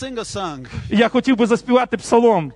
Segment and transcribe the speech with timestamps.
[0.00, 0.66] sing a song.
[0.90, 2.52] Я хотів би заспівати псалом.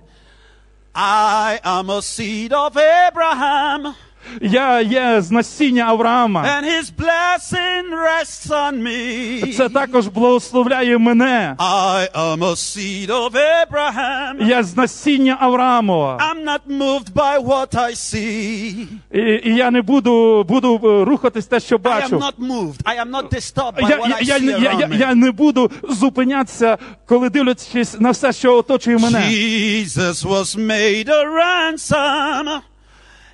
[0.95, 3.93] I am a seed of Abraham,
[4.40, 6.42] Я є з насіння Авраама.
[6.42, 9.56] and his blessing rests on me.
[9.56, 11.56] Це також благословляє мене.
[11.58, 14.46] I am a seed of Abraham.
[14.48, 16.18] Я з насіння Авраамова.
[16.18, 18.86] I'm not moved by what I see.
[19.12, 22.82] І, і я не буду, буду е, рухатись те, що I am not moved.
[22.84, 25.70] I am not disturbed by Я, what я, I see я, я, я не буду
[25.88, 29.18] зупинятися, коли дивлячись на все, що оточує мене.
[29.18, 32.60] Jesus was made a ransom,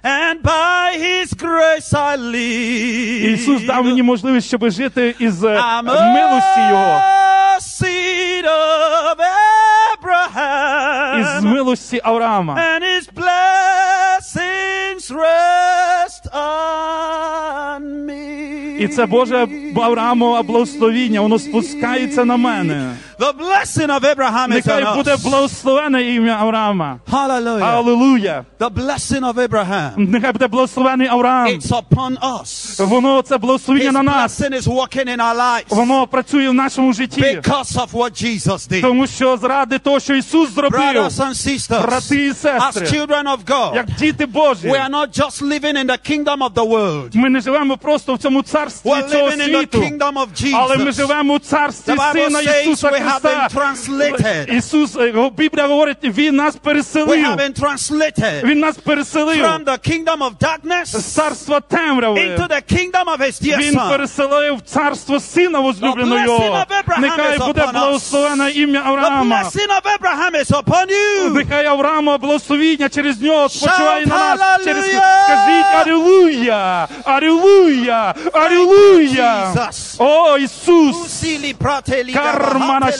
[0.02, 3.32] and by his grace I live.
[3.34, 5.82] Ісус дав мені можливість, щоб жити із е, I'm
[6.14, 7.00] милості Його,
[7.60, 9.22] seed of
[11.20, 12.54] із милості Авраама.
[12.54, 18.76] and his blessings rest on me.
[18.78, 22.94] І це Боже Авраамове благословіння, воно спускається на мене.
[23.19, 25.23] The blessing of Abraham is Нехай on буде us.
[25.23, 26.99] благословене ім'я Авраама.
[27.11, 27.63] Hallelujah.
[27.63, 28.45] Аллилуйя.
[28.59, 29.91] The blessing of Abraham.
[29.97, 31.47] Нехай буде благословений Авраам.
[31.47, 32.85] It's upon us.
[32.85, 34.41] Воно це благословіння His на нас.
[34.41, 37.21] blessing is working in our lives Воно працює в нашому житті.
[37.21, 38.81] because of what Jesus did.
[38.81, 43.23] Тому що заради того, що Ісус зробив, Brothers and sisters, брати і as сестри, children
[43.23, 46.67] of God, як діти Божі, we are not just living in the kingdom of the
[46.69, 47.09] world.
[47.13, 50.55] ми не живемо просто в цьому царстві We're цього living in the світу, kingdom of
[50.55, 50.91] але ми Jesus.
[50.93, 53.48] живемо у царстві The Bible Сина says Ісуса we have Христа.
[53.48, 54.54] been translated.
[54.56, 57.26] Ісус, е, Біблія говорить, Він нас We переселив.
[57.26, 62.20] have been translated Він нас переселив from the kingdom of з царства темряви.
[62.20, 63.88] into the kingdom of his dear Він son.
[63.90, 66.64] переселив царство сина возлюбленого Його.
[66.98, 69.42] Нехай буде благословене ім'я The Авраама.
[69.42, 71.30] blessing of Abraham is upon you.
[71.34, 74.64] Нехай Авраама благословіння через нього спочиває на нас.
[74.64, 74.84] Через...
[74.84, 76.88] Скажіть Алілуя!
[77.04, 78.14] Алілуя!
[78.32, 79.54] Алілуя!
[79.98, 81.22] О, Ісус!
[82.14, 82.91] Кармана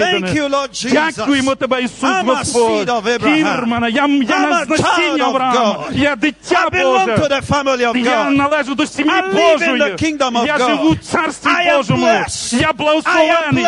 [0.00, 0.92] Thank you, Lord Jesus.
[2.20, 3.46] I'm a seed of Abraham.
[4.34, 5.96] I'm a child of God.
[6.66, 8.36] I belong to the family of God.
[9.10, 10.98] I live in the kingdom of God.
[11.46, 11.76] I am
[12.22, 12.52] blessed.
[12.60, 13.62] Я благословений.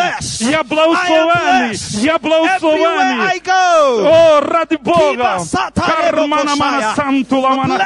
[0.51, 1.77] Я благословений.
[2.03, 3.19] Я благословений.
[4.05, 5.39] О, ради Бога!
[6.11, 7.77] Кармана мана сантула мана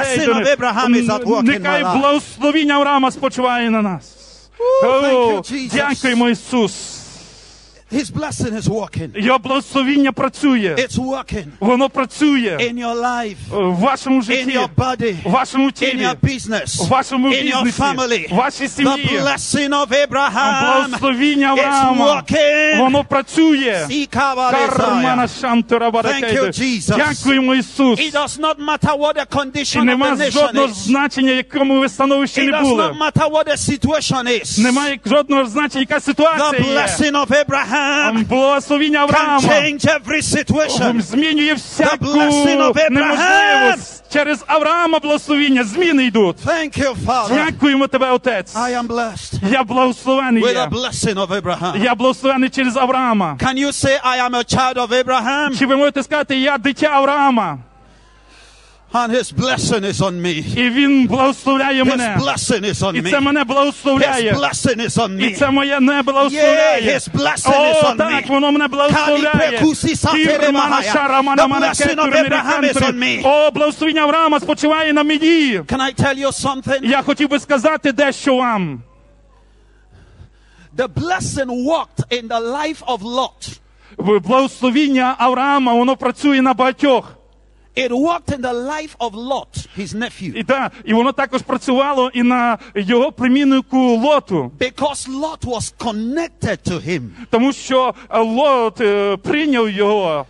[1.43, 4.16] Нехай благословіння Авраама спочиває на нас.
[5.73, 6.96] Дякуємо, Ісус.
[7.92, 9.10] His blessing is working.
[9.14, 10.76] Його благословіння працює.
[10.78, 15.66] It's working Воно працює in your life, в вашому in житті, your body, в вашому
[15.68, 18.32] in тілі, your business, в вашому in your бізнесі, family.
[18.32, 19.18] в вашій The сім'ї.
[19.20, 22.06] blessing of Abraham Благословіння is Авраама.
[22.06, 22.78] working.
[22.78, 23.86] Воно працює.
[23.90, 24.76] See, Kabbalah.
[24.76, 26.96] Кармана шантура Thank you, Jesus.
[26.96, 28.00] Дякуємо, Ісус.
[28.00, 30.72] It does not matter what the І condition of нема the nation жодного is.
[30.74, 32.82] значення, якому ви становищі It не does були.
[32.84, 34.58] not matter what the situation is.
[34.62, 36.76] Немає жодного значення, яка The ситуація є.
[36.78, 37.26] blessing of
[37.77, 41.01] Abraham Благословіння can change every situation.
[41.01, 42.89] змінює всяку blessing of Abraham.
[42.91, 44.03] неможливість.
[44.13, 46.38] Через Авраама благословіння зміни йдуть.
[46.45, 47.45] Thank you, Father.
[47.45, 48.55] Дякуємо тебе, Отець.
[48.55, 50.65] I am blessed Я благословений with є.
[50.65, 51.83] the blessing of Abraham.
[51.83, 53.38] Я благословений через Авраама.
[53.39, 56.88] Can you say, I am a child of Abraham Чи ви можете сказати, я дитя
[56.88, 57.57] Авраама?
[58.93, 60.57] And his blessing is on me?
[60.57, 62.17] І він благословляє His мене.
[62.19, 66.95] blessing is on І це мене His blessing is on І це моє не Yeah,
[66.95, 68.27] his blessing is on так, me.
[68.27, 69.59] воно мене благословляє.
[69.59, 69.65] The blessing
[71.99, 73.21] of Abraham is on me.
[73.25, 75.59] О, благословення Авраама спочиває на мені.
[75.59, 76.79] Can I tell you something?
[76.85, 78.81] Я хотів би сказати дещо вам.
[80.77, 83.57] The blessing worked in the life of Lot.
[84.21, 87.16] Благословіння Авраама, воно працює на багатьох.
[87.77, 90.33] It worked in the life of Lot, his nephew.
[90.35, 94.51] І, та, і воно також працювало і на його племіннику Лоту.
[94.59, 97.09] Because Lot was connected to him.
[97.29, 100.25] Тому що е, Лот е, прийняв його.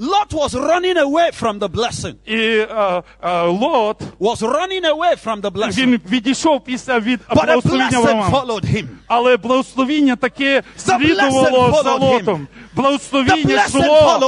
[0.00, 2.14] Lot was running away from the blessing.
[2.26, 5.76] І е, е, Лот, Was running away from the blessing.
[5.76, 8.28] він відійшов після від blessing Авраама.
[8.28, 8.86] followed him.
[9.06, 12.46] Але благословіння таке слідувало за Лотом.
[12.78, 13.66] Благословіння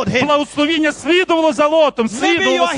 [0.09, 0.25] him.
[0.25, 2.09] Благословіння слідувало за Лотом.
[2.09, 2.69] Слідувало.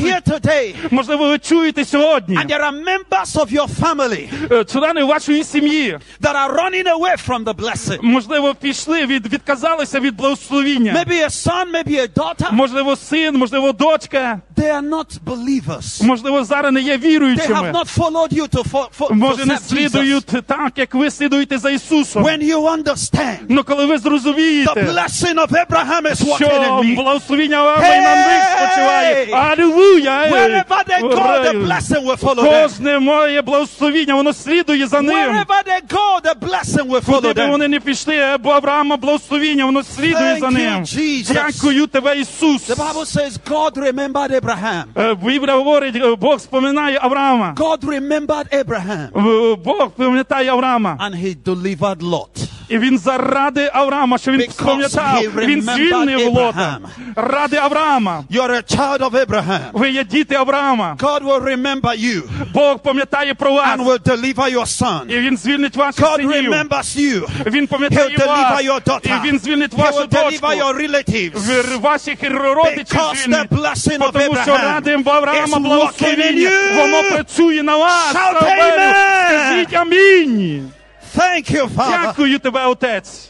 [0.91, 2.37] Можливо, ви чуєте сьогодні.
[2.37, 7.29] and there are members of your family е, Члени вашої сім'ї, that are running away
[7.29, 7.99] from the blessing.
[8.03, 10.93] можливо, пішли від відказалися від благословіння.
[10.93, 12.53] Maybe a son, maybe a daughter.
[12.53, 16.03] Можливо, син, можливо, дочка, they are not believers.
[16.03, 20.27] можливо, зараз не є They have not followed you to, fo- fo- Може, не слідують
[20.47, 22.25] так, як ви слідуєте за Ісусом.
[22.25, 26.95] When you understand Ну коли ви the blessing of Abraham is working що in me.
[26.97, 28.67] благословіння Авраама і на них Hey!
[28.67, 29.27] спочиває.
[29.35, 30.23] Алілуя!
[30.25, 30.33] Ей!
[30.33, 31.53] Wherever they go, the Ура!
[31.53, 32.63] blessing will follow them.
[32.63, 35.17] Кожне моє благословіння, воно слідує за ним.
[35.17, 37.51] Wherever they go, the blessing will follow Куди би them.
[37.51, 40.83] вони не пішли, бо Авраама благословіння, воно слідує Thank за you, ним.
[40.85, 41.33] Jesus.
[41.33, 42.71] Дякую тебе, Ісус.
[42.71, 44.83] The Bible says God remembered Abraham.
[44.97, 47.55] Е, Біблія говорить, е, Бог споминає Авраама.
[47.57, 49.09] God remembered Abraham.
[49.53, 50.99] Е, Бог пам'ятає Авраама.
[51.01, 52.49] And he delivered Lot.
[52.73, 56.79] І він заради Авраама, що він пам'ятав, він звільнив Лота.
[57.17, 58.25] Ради Авраама.
[58.31, 59.59] You're a child of Abraham.
[59.73, 60.97] Ви є діти Авраама.
[60.99, 62.23] God will remember you
[62.55, 63.79] Бог пам'ятає про вас.
[63.79, 65.01] and will deliver your son.
[65.09, 66.53] І він звільнить ваших God синів.
[66.53, 67.29] remembers you.
[67.47, 69.25] Він He'll пам'ятає deliver your daughter.
[69.25, 71.81] І він звільнить He вашу will deliver your relatives.
[71.81, 73.51] Ваших родичів Because the звільнить.
[73.51, 76.77] blessing of Тому що ради Авраама you.
[76.77, 78.15] воно працює на вас.
[78.15, 79.27] Shout amen.
[79.27, 80.71] Скажіть амінь.
[81.17, 82.03] Thank you, Father.
[82.07, 83.29] Дякую тебе, Отець.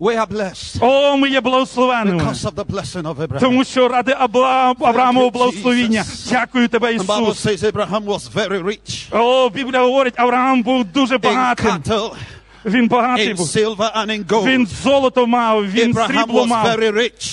[0.00, 2.22] We are blessed О, ми є благословеними.
[2.22, 3.40] because of the blessing of Abraham.
[3.40, 4.74] Тому що ради Абла...
[4.80, 6.00] Авраамового you, благословіння.
[6.02, 6.30] Jesus.
[6.30, 7.46] Дякую тебе, The Bible Ісус.
[7.46, 11.66] says Abraham was very rich О, Біблія говорить, Авраам був дуже in багатим.
[11.66, 12.10] cattle,
[12.64, 13.46] Він багатий був.
[13.46, 14.44] in.
[14.44, 16.78] Він золото мав, він срібло мав.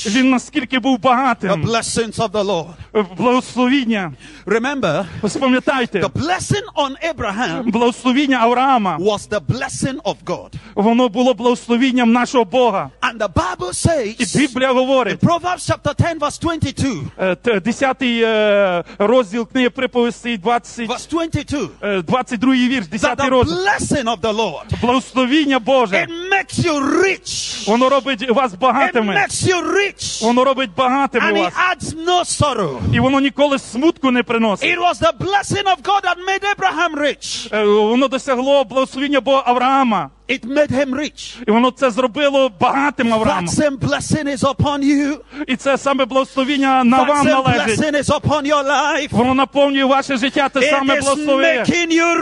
[0.05, 1.51] Він наскільки був The багатим.
[1.65, 3.05] blessings of the Lord.
[3.17, 4.13] Благословіння.
[4.45, 10.53] Remember, Спам'ятайте, the blessing on Abraham благословіння Авраама, was the blessing of God.
[10.75, 12.89] воно було благословінням нашого Бога.
[13.01, 18.83] And the Bible І says, Біблія говорить, Proverbs chapter 10, verse 22, е, 10 е,
[18.99, 24.33] розділ книги приповістей, 20, verse 22, е, 22 вірш, that 10 the blessing of the
[24.35, 24.81] Lord,
[25.17, 27.67] Благословіння Боже, it makes you rich.
[27.67, 30.21] воно робить вас It makes you rich.
[30.21, 32.79] Воно робить багатими And it adds no sorrow.
[32.93, 34.77] І воно ніколи смутку не приносить.
[34.77, 37.55] It was the blessing of God that made Abraham rich.
[37.55, 40.09] Е, Воно досягло благословіння Бога Авраама.
[40.29, 41.37] It made him rich.
[41.47, 43.45] І воно це зробило багатим That Авраамом.
[43.47, 45.17] same blessing is upon you.
[45.47, 47.79] І це саме благословіння на That вам same належить.
[47.79, 49.07] blessing is upon your life.
[49.11, 51.61] Воно наповнює ваше життя, те It саме is благословення.
[51.63, 52.17] making you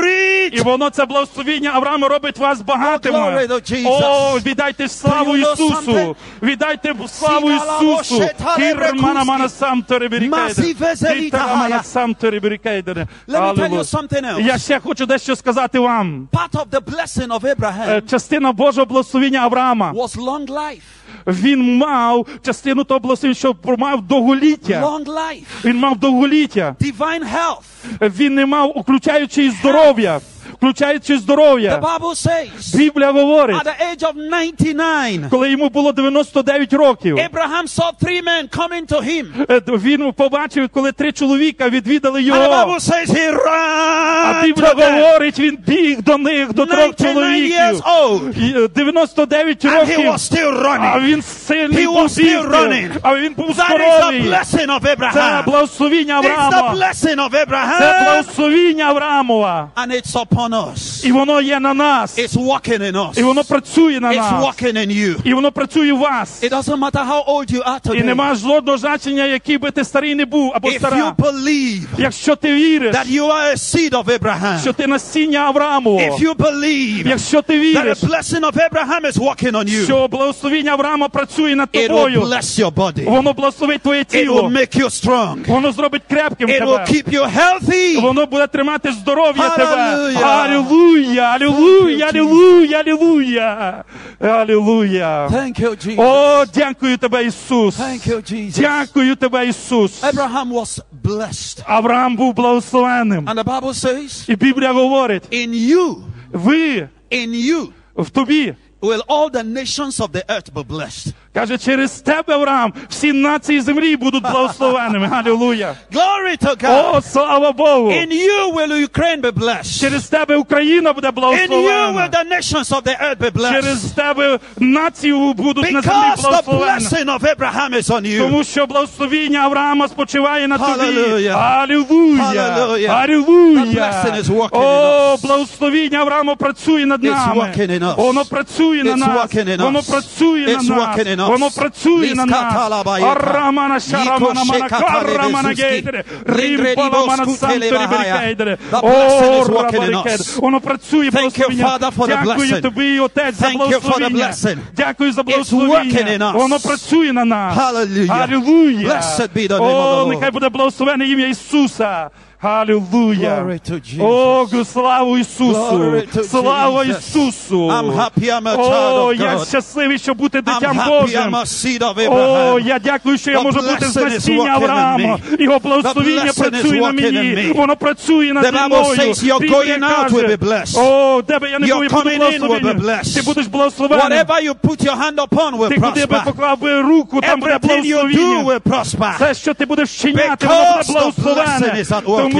[0.51, 0.63] І rich.
[0.63, 3.17] воно це благословіння Авраама робить вас glory багатими.
[3.47, 3.87] to Jesus.
[4.03, 6.15] О, віддайте славу Do you know Ісусу.
[6.43, 8.23] Віддайте славу Сігала Ісусу.
[8.57, 10.39] Кірмана мана сам тереберікайдер.
[10.47, 11.83] Масиве зеліта Кітара мана гая.
[11.83, 12.15] сам.
[12.15, 14.41] Let me tell you something else.
[14.41, 16.27] Я ще хочу дещо сказати вам.
[16.31, 19.94] Part of the blessing of Abraham Частина Божого благословення Авраама.
[19.94, 20.81] was long life.
[21.27, 24.81] Він мав частину того благословення, що мав довголіття.
[24.86, 25.44] Long life.
[25.65, 26.75] Він мав довголіття.
[26.81, 28.09] Divine health.
[28.19, 30.19] Він не мав, включаючи і здоров'я.
[30.57, 31.79] Включаючи The здоров'я.
[31.79, 37.63] Bible says Біблія говорить, at the age of 99, коли йому було 99 років, Abraham
[37.67, 39.25] saw three men coming to him.
[39.51, 42.39] е, він побачив, коли три чоловіка відвідали його.
[42.39, 47.81] Bible says he А ran Біблія говорить, він біг до них, до трьох 99 years
[47.81, 47.81] чоловіків.
[47.85, 48.39] old.
[48.59, 51.01] І, е, 99 And he was still А running.
[51.05, 52.89] він сильний He був was still running.
[53.01, 54.21] А він був That is the здоровий.
[54.21, 55.45] blessing of Це Abraham.
[55.45, 56.73] благословіння It's the Авраама.
[56.75, 58.03] blessing of Це Abraham.
[58.03, 59.69] благословіння Авраамова.
[59.75, 61.05] And it's upon us.
[61.05, 62.17] І воно є на нас.
[62.19, 63.19] It's working in us.
[63.19, 64.43] І воно працює на It's нас.
[64.45, 65.15] working in you.
[65.23, 66.43] І воно працює в вас.
[66.43, 68.05] It doesn't matter how old you are І today.
[68.05, 71.15] нема жодного значення, який би ти старий не був або If you стара.
[71.17, 75.99] believe Якщо ти віриш, that you are a seed of Abraham, що ти насіння Авраамово,
[75.99, 79.83] if you believe якщо ти that віриш, the blessing of Abraham is working on you,
[79.85, 83.05] що благословіння Авраама працює над it will тобою, bless your body.
[83.09, 85.47] воно благословить твоє It will тіло, make you strong.
[85.47, 87.00] воно зробить крепким It will тебе.
[87.00, 88.01] keep you healthy.
[88.01, 89.65] Воно буде тримати здоров'я тебе.
[89.75, 90.21] Hallelujah.
[90.35, 93.85] Алілуя, алілуя, алілуя, алілуя,
[94.20, 95.28] алілуя.
[95.28, 95.94] Thank you, Jesus.
[95.99, 97.78] О, дякую тебе, Ісус.
[97.78, 98.61] Thank you, Jesus.
[98.61, 100.02] Дякую тебе, Ісус.
[100.02, 101.62] Abraham was blessed.
[101.66, 103.28] Авраам був благословенним.
[103.28, 105.97] And the Bible says, І Біблія говорить, in you,
[106.32, 108.54] ви in you, в тобі.
[108.80, 111.12] will all the nations of the earth be blessed.
[111.36, 115.10] Каже, через тебе, Авраам, всі нації землі будуть благословеними.
[115.12, 115.75] Алілуя.
[115.94, 116.96] Glory to God.
[116.98, 117.89] О, слава Богу.
[117.92, 119.80] In you will Ukraine be blessed.
[119.80, 121.56] Через тебе Україна буде благословена.
[121.56, 123.54] In you will the nations of the earth be blessed.
[123.62, 126.86] Через тебе нації будуть на землі благословені.
[126.86, 128.20] Because the blessing of Abraham is on you.
[128.22, 130.89] Тому що благословіння Авраама спочиває на тобі.
[131.36, 131.36] Алілуя.
[131.36, 133.06] Алілуя.
[133.06, 137.42] The blessing is working in О, благословіння Авраама працює над It's нами.
[137.42, 137.96] working in us.
[137.96, 139.10] Воно працює на It's нас.
[139.10, 141.25] working in Воно працює It's на working in нас.
[141.25, 141.32] Us.
[141.32, 142.44] Воно працює на нас.
[142.46, 143.12] Ліскаталабаєка.
[143.12, 146.03] Арамана шарамана мана карамана гейдере.
[146.25, 148.58] Римбала мана сантері берекейдере.
[148.72, 150.15] The О, blessing is working in рабарекейдере.
[150.17, 150.39] us.
[150.41, 151.65] Воно працює, Thank you, благословення.
[151.65, 152.62] Father, for the Дякую blessing.
[152.62, 154.27] тобі, Отець, за Thank you for the благословення.
[154.27, 154.58] blessing.
[154.77, 156.32] Дякую за working in благословення.
[156.32, 156.34] us.
[156.34, 157.58] Воно працює на нас.
[157.58, 158.22] Hallelujah.
[158.24, 158.88] Алілуя.
[158.89, 160.10] Blessed be the name of О, the Lord.
[160.10, 162.10] нехай буде благословене ім'я Ісуса.
[162.44, 163.42] Алілуя.
[163.44, 164.61] Glory to Jesus.
[164.61, 165.54] О, славу Ісусу.
[165.54, 166.99] Glory to Слава Jesus.
[166.99, 167.66] Ісусу.
[167.68, 169.49] I'm happy I'm a child О, of я God.
[169.49, 171.35] щасливий, щоб бути I'm дитям happy I'm Божим.
[171.35, 172.66] a seed of О, Abraham.
[172.66, 174.99] я дякую, що я The можу бути з blessing is насіння working in Авраама.
[175.30, 175.42] me.
[175.42, 177.37] Його благословіння The blessing is працює на working in мені.
[177.49, 177.56] me.
[177.56, 178.85] Воно працює над The Bible мною.
[178.85, 180.78] says you're Біблія going out каже, will be blessed.
[180.85, 182.78] О, де би я не You're був, я буду coming in will be благословенням.
[182.78, 183.14] blessed.
[183.14, 184.06] Ти будеш благословенним.
[184.06, 186.25] Whatever you put your hand upon will Ти куди би prosper.
[186.25, 188.44] поклав би руку, там буде Everything you do благословіння.
[188.44, 189.14] will prosper.
[189.16, 191.85] Все, що ти будеш вчиняти, Because воно буде the благословене.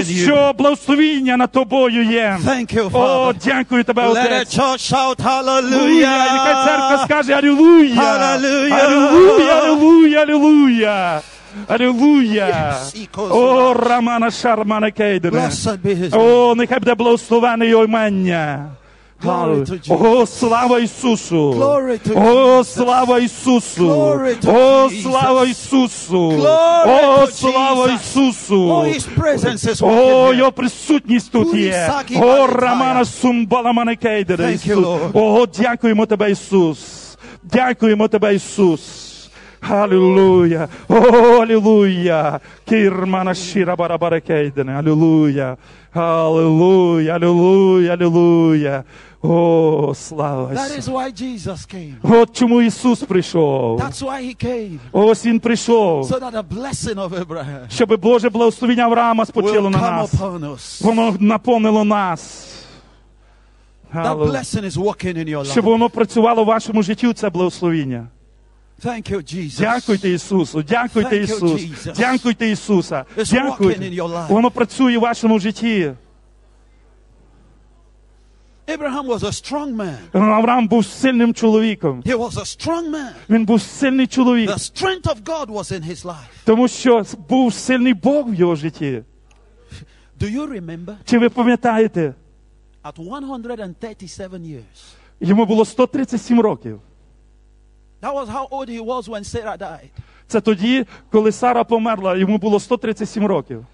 [0.04, 2.38] Тому що благословіння над тобою є.
[2.46, 4.58] Thank you, О, дякую тебе, Let the Отець.
[4.60, 6.34] church shout Алілуя.
[6.34, 8.04] Нехай церква скаже Алілуя.
[8.04, 8.76] Алілуя.
[8.76, 11.22] Алілуя, Алілуя,
[11.68, 12.76] Алілуя.
[13.18, 13.74] О.
[13.74, 16.18] Рамана Шармана name.
[16.18, 18.66] О, нехай буде благословене його імення.
[19.90, 21.56] О, слава Ісусу!
[22.16, 23.88] О, слава Ісусу!
[24.48, 26.34] О, слава Ісусу!
[26.88, 28.86] О, слава Ісусу!
[29.82, 31.92] О, його присутність тут є.
[32.22, 32.48] О.
[32.48, 34.54] Рамана Сумбаламане Кейдере.
[34.54, 34.86] Ісус.
[35.14, 36.80] О, дякуємо тебе, Ісус.
[37.44, 38.82] Дякуємо тебе, Ісус.
[39.70, 40.68] Алілуя.
[40.90, 40.96] О,
[41.42, 42.40] алілуя.
[42.70, 44.72] Кірмана Шіра Барабаре Кейдене.
[44.74, 45.58] Алілуя.
[45.94, 48.84] Алілуя, алілуя, алілуя.
[49.22, 50.92] О, слава That Ісусу.
[50.92, 52.22] is why Jesus came.
[52.22, 53.80] От чому Ісус прийшов.
[53.80, 54.78] That's why he came.
[54.92, 59.78] Ось Він прийшов, So that the blessing of Abraham щоб Боже благословення Авраама спочило на
[59.78, 60.82] нас.
[60.82, 62.52] Воно наповнило нас.
[65.44, 68.08] Щоб воно працювало в вашому житті, це благословіння.
[68.84, 69.60] Thank you, Jesus.
[69.60, 73.80] Дякуйте Ісусу, дякуйте Thank you, Ісус, дякуйте Ісуса, It's дякуйте.
[73.82, 74.28] in your life.
[74.28, 75.94] Воно працює в вашому житті.
[78.68, 79.98] Abraham was a strong man.
[80.14, 82.02] Авраам був сильним чоловіком.
[82.02, 83.12] He was a strong man.
[83.30, 86.28] Він був сильний чоловік, The strength of God was in his life.
[86.46, 89.04] тому що був сильний Бог в його житті.
[90.20, 90.96] Do you remember?
[91.06, 92.14] Чи ви пам'ятаєте?
[92.84, 94.62] At 137 years.
[95.20, 96.82] Йому було 137 років.
[98.06, 99.90] That was how old he was when Sarah died.
[100.28, 103.66] Це тоді, коли Сара померла, йому було 137 років.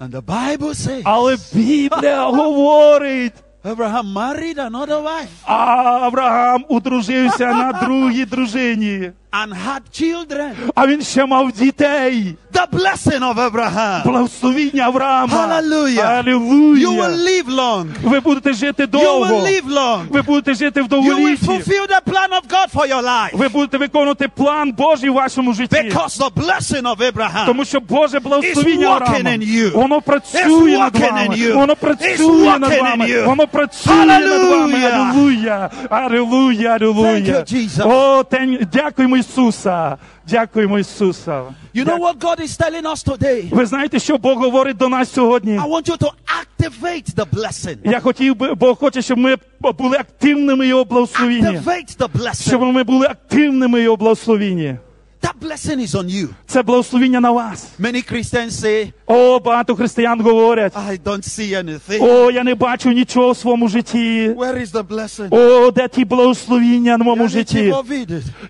[0.00, 3.32] And the Bible says Але Біблія говорить,
[3.64, 5.54] Abraham married another wife а
[6.02, 9.12] Авраам одружився на другій дружині,
[9.42, 10.50] and had children.
[10.74, 12.34] а він ще мав дітей.
[12.52, 14.04] The blessing of Abraham.
[14.04, 15.46] Благословіння Авраама.
[15.46, 16.06] Hallelujah.
[16.06, 16.86] Алілуя.
[16.88, 17.86] You will live long.
[18.02, 20.06] Ви будете жити You will live long.
[20.10, 21.46] Ви будете жити в You will довголітті.
[21.46, 23.36] fulfill the plan of God for your life.
[23.36, 25.76] Ви будете виконувати план Божий в вашому житті.
[25.76, 29.72] Because the blessing of Abraham Тому що Боже благословіння It's working Авраама, in you.
[29.72, 31.34] воно працює над working вами.
[31.36, 31.54] you.
[31.54, 33.04] Воно It's працює над working in вами.
[33.06, 33.24] you.
[33.26, 34.78] Воно працює над вами.
[34.78, 35.68] Hallelujah.
[35.90, 36.68] Алілуя.
[36.70, 37.10] Алілуя.
[37.12, 37.90] Thank you, Jesus.
[37.92, 38.24] О,
[38.72, 39.96] дякуємо Ісуса.
[40.28, 41.42] Дякуємо Ісуса.
[41.74, 43.54] You know what God is telling us today?
[43.54, 45.58] Ви знаєте, що Бог говорить до нас сьогодні?
[45.58, 46.10] I want you to
[46.42, 47.76] activate the blessing.
[47.84, 49.36] Я хотів би, Бог хоче, щоб ми
[49.78, 51.58] були активними Його благословінні.
[51.58, 54.76] Activate the Щоб ми були активними Його благословінні.
[55.26, 56.28] That blessing is on you.
[56.46, 57.66] Це благословіння на вас.
[57.80, 60.72] Many Christians say, О, багато християн говорять.
[60.76, 61.98] I don't see anything.
[62.00, 64.28] О, я не бачу нічого в своєму житті.
[64.36, 65.28] Where is the blessing?
[65.30, 67.74] О, де ті благословіння в моєму житті?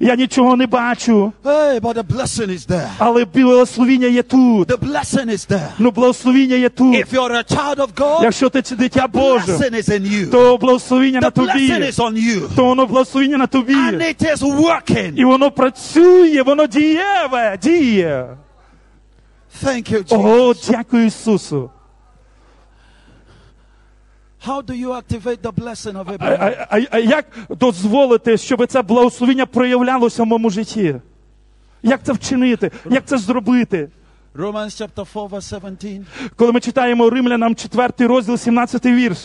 [0.01, 2.89] Я нічого не бачу, Hey, but the blessing is there.
[2.99, 4.69] але благословіння є тут.
[4.69, 5.69] The blessing is there.
[5.79, 6.95] Ну, благословіння є тут.
[6.95, 10.31] If you're a child of God, Якщо ти дитя Боже, blessing is in you.
[10.31, 11.73] то благословіння на тобі.
[11.73, 12.57] is on you.
[12.57, 15.13] То воно благословіння на And it is working.
[15.17, 18.37] І воно працює, воно дієве, діє.
[19.63, 21.71] Thank you, О, дякую Ісусу.
[24.47, 26.57] How do you activate the blessing of А, Abraham?
[26.71, 30.97] а, а, а як дозволити, щоб це благословіння проявлялося в моєму житті?
[31.83, 32.71] Як це вчинити?
[32.91, 33.89] Як це зробити?
[34.35, 36.01] Romans chapter 4, verse 17.
[36.37, 39.19] Коли ми читаємо Римлянам 4 розділ, 17 вірш,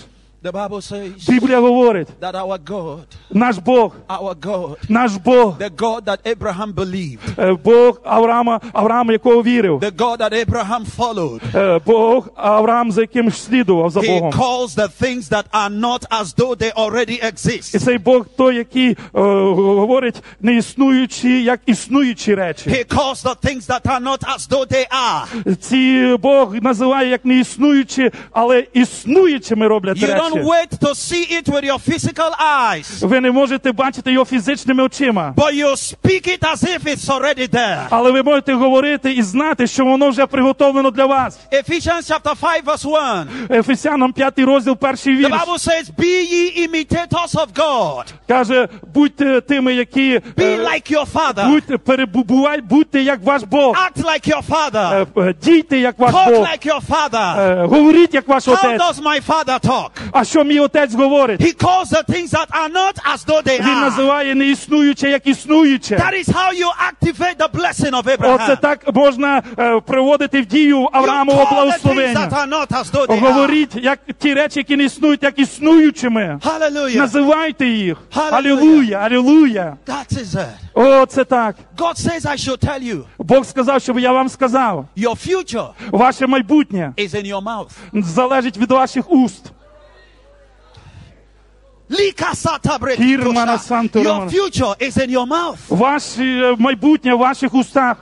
[0.43, 6.73] Біблія говорить, that our God, наш Бог, our God, наш Бог, the God that Abraham
[6.73, 12.91] believed, е, Бог Авраама, Авраам, якого вірив, the God that Abraham followed, е, Бог Авраам,
[12.91, 14.31] за яким слідував за he Богом.
[14.31, 17.19] calls the things that are not as though they already
[17.75, 22.69] І цей Бог той, який е, говорить не існуючі, як існуючі речі.
[22.69, 25.55] He calls the things that are not as though they are.
[25.55, 29.97] Ці Бог називає як не існуючі, але існуючими роблять
[30.30, 34.25] don't can't wait to see it with your physical eyes, Ви не можете бачити його
[34.25, 35.33] фізичними очима.
[35.37, 37.87] but you speak it as if it's already there.
[37.89, 41.39] Але ви можете говорити і знати, що воно вже приготовлено для вас.
[41.51, 42.87] Ephesians chapter 5 verse
[43.49, 43.57] 1.
[43.59, 45.31] Ефесянам 5 розділ, перший The вірш.
[45.31, 48.03] Bible says, Be ye imitators of God.
[48.27, 51.47] Каже, будьте тими, які Be е, like your father.
[51.49, 53.75] будьте, перебувай, будьте як ваш Бог.
[53.75, 55.07] Act like your father.
[55.17, 56.43] Е, е, Дійте як ваш Talk Бог.
[56.47, 57.67] like your father.
[57.67, 58.81] Говоріть як ваш How отець.
[58.81, 59.89] does my father talk?
[60.21, 61.41] А що мій отець говорить?
[61.41, 63.81] He calls the things that are not as though they Він are.
[63.81, 65.95] називає неіснуюче як існуюче.
[65.97, 68.57] That is how you activate the blessing of Оце Abraham.
[68.61, 72.29] так можна е, приводити в дію Авраамового благословення.
[72.31, 73.33] are not as though they are.
[73.33, 76.39] Говоріть, як ті речі, які не існують, як існуючими.
[76.45, 76.97] Hallelujah.
[76.97, 77.97] Називайте їх.
[78.31, 79.77] Алілуя, алілуя.
[79.87, 80.47] That is it.
[80.73, 81.55] О, це так.
[81.77, 84.85] God says I should tell you, Бог сказав, щоб я вам сказав.
[84.97, 87.69] your future Ваше майбутнє is in your mouth.
[87.93, 89.51] залежить від ваших уст.
[94.03, 95.59] Your future is in your mouth.
[95.69, 97.97] Ваше е, майбутнє в ваших устах.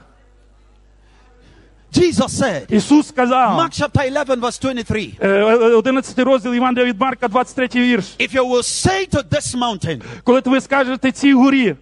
[1.92, 5.12] Jesus said, Ісус сказав, Mark chapter 11 verse 23.
[5.20, 8.04] е, е, 11 розділ Євангелія від Марка, 23 вірш.
[8.20, 11.76] If you will say to this mountain, Коли ви скажете цій горі,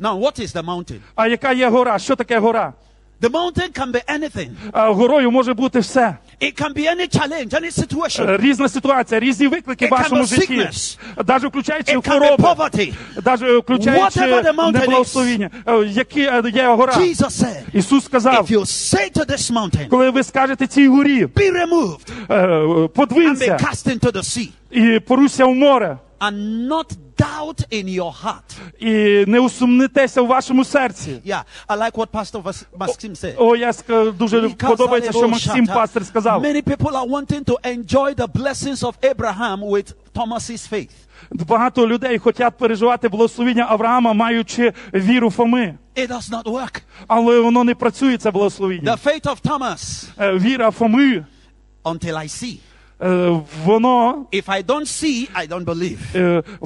[0.00, 0.98] now what is the mountain?
[1.14, 1.98] а яка є гора?
[1.98, 2.72] Що таке гора?
[3.20, 4.50] The mountain can be anything.
[4.72, 6.16] Горою може бути все.
[6.40, 8.30] It can be any challenge, any situation.
[8.30, 10.68] Е, Різна ситуація, різні виклики в вашому житті.
[11.28, 12.44] Навіть включаючи хвороби,
[13.24, 14.80] навіть включаючи Whatever the mountain is.
[14.80, 15.50] неблагословіння.
[15.66, 16.92] Е, Які е, є гора?
[16.92, 21.26] Jesus said, Ісус сказав, if you say to this mountain, коли ви скажете цій горі,
[21.26, 22.46] be removed е,
[22.96, 28.12] and be cast into the sea, і поруся в море, and not doubt in your
[28.24, 28.58] heart.
[28.78, 31.10] і не усумнитеся в вашому серці.
[31.26, 32.42] Yeah, I like what Pastor
[32.78, 33.34] Maxim said.
[33.38, 33.72] О, я
[34.18, 36.42] дуже подобається, що Максим пастир сказав.
[36.44, 40.90] Many people are wanting to enjoy the blessings of Abraham with Thomas's faith.
[41.30, 45.74] Багато людей хочуть переживати благословіння Авраама, маючи віру Фоми.
[45.96, 46.82] It does not work.
[47.06, 48.92] Але воно не працює, це благословіння.
[48.94, 51.24] The faith of Thomas, Е, Віра Фоми,
[51.84, 52.56] until I see.
[53.02, 55.98] Е, воно If I don't see, I don't believe.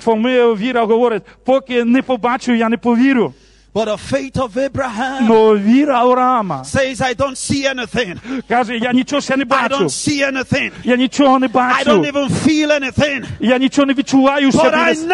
[0.00, 3.32] формує Фоми віра говорить, поки не побачу, я не повірю.
[3.72, 8.18] But the faith of Abraham Но віра Авраама says, I don't see anything.
[8.48, 9.74] каже, я нічого ще не I бачу.
[9.74, 10.70] don't see anything.
[10.84, 11.90] Я нічого не I don't бачу.
[11.90, 13.24] even feel anything.
[13.40, 14.58] Я нічого не відчуваю ще.
[14.60, 15.06] But I десь.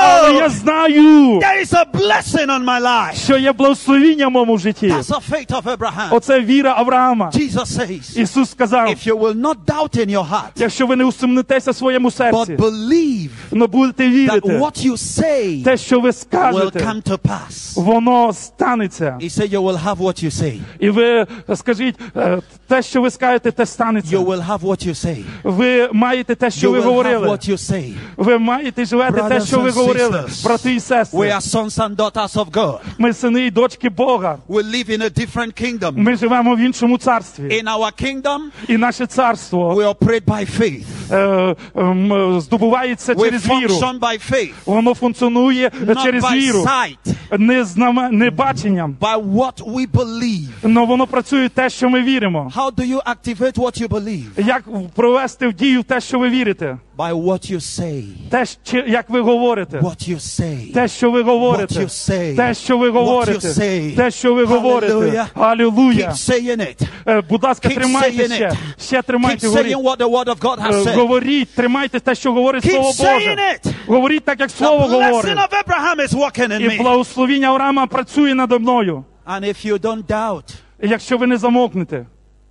[0.00, 3.14] Але я know знаю, there is a blessing on my life.
[3.14, 4.86] що є благословіння в моєму житті.
[4.88, 6.08] That's the faith of Abraham.
[6.10, 7.30] Оце віра Авраама.
[7.34, 11.04] Jesus says, Ісус сказав, if you will not doubt in your heart, якщо ви не
[11.04, 16.00] усумнитеся в своєму but серці, believe але будете that вірити, what you say те, що
[16.00, 17.85] ви will скажете, come to pass.
[17.86, 19.18] Воно станеться.
[19.20, 20.60] He said, You will have what you say.
[20.78, 24.16] І ви скажіть, е, те, що ви скажете, те станеться.
[24.16, 25.24] You will have what you say.
[25.44, 27.28] Ви маєте те, що You ви have говорили.
[27.28, 27.92] what you say.
[28.16, 32.50] Ви маєте живете те, що ви говорили, брати і We are sons and daughters of
[32.50, 32.78] God.
[32.98, 34.38] Ми сини і дочки Бога.
[34.48, 35.92] We live in a different kingdom.
[35.96, 37.42] Ми живемо в іншому царстві.
[37.42, 40.84] In our kingdom, І наше царство we operate by faith.
[41.12, 43.74] е, здобувається We через віру.
[43.74, 48.96] by faith, Воно функціонує not через by віру, sight, не, знаме, не баченням.
[49.00, 50.48] by what we believe.
[50.64, 52.52] Але воно працює те, що ми віримо.
[52.56, 54.46] How do you activate what you believe?
[54.46, 54.64] Як
[54.94, 56.78] провести в дію те, що ви вірите?
[56.98, 58.04] By what you say.
[58.30, 59.78] Те, що- як ви говорите.
[59.78, 60.72] What you say.
[60.74, 61.74] Те, що ви What говорите.
[61.74, 62.36] you say.
[62.36, 63.48] Те, що ви What you говорите.
[63.48, 63.96] say.
[63.96, 65.26] Те, що ви говорите.
[65.34, 66.08] Алілуя.
[66.08, 66.82] Keep saying it.
[67.08, 68.48] Е, Будь ласка, Keep тримайте saying ще.
[68.48, 68.56] it.
[68.86, 69.44] Ще Keep говоріть.
[69.44, 70.94] saying what the word of God has Е, said.
[70.94, 73.30] Говоріть, тримайте те, що говорить Keep Слово Боже.
[73.30, 73.72] it.
[73.86, 75.36] Говоріть так, як The Слово blessing говорить.
[75.36, 79.04] of Abraham is working in І благословіння Авраама працює надо мною.
[79.26, 82.06] And if you don't doubt, якщо ви не замовкнете,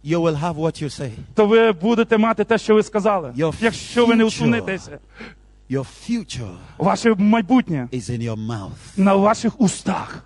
[0.05, 1.11] you will have what you say.
[1.33, 3.29] то ви будете мати те, що ви сказали.
[3.37, 4.99] Your Якщо ви не усунетеся,
[5.69, 8.69] Your future ваше майбутнє is in your mouth.
[8.97, 10.23] на ваших устах.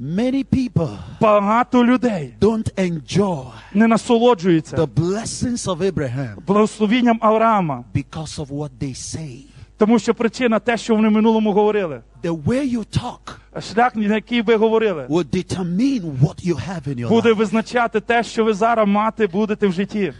[0.00, 8.38] Many people Багато людей don't enjoy не насолоджуються the blessings of Abraham благословінням Авраама, because
[8.38, 9.44] of what they say.
[9.82, 12.00] Тому що причина те, що вони в минулому говорили.
[12.22, 16.94] The way you talk Шлях, на який ви говорили, will determine what you have in
[16.98, 17.36] your буде life.
[17.36, 20.12] визначати те, що ви зараз мати будете в житті.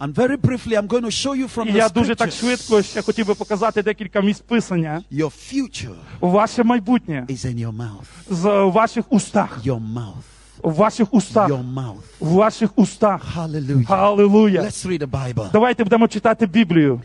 [0.00, 2.40] And very briefly, I'm going to show you from І the я дуже так scriptures.
[2.40, 5.02] швидко ще хотів би показати декілька місць писання.
[5.12, 8.34] Your future Ваше майбутнє is in your mouth.
[8.34, 10.22] з ваших устах, Your mouth.
[10.62, 12.02] в ваших устах, Your mouth.
[12.20, 13.36] в ваших устах.
[13.36, 13.92] Hallelujah.
[13.94, 14.62] Аллилуйя.
[14.62, 15.50] Let's read the Bible.
[15.52, 17.00] Давайте будемо читати Біблію.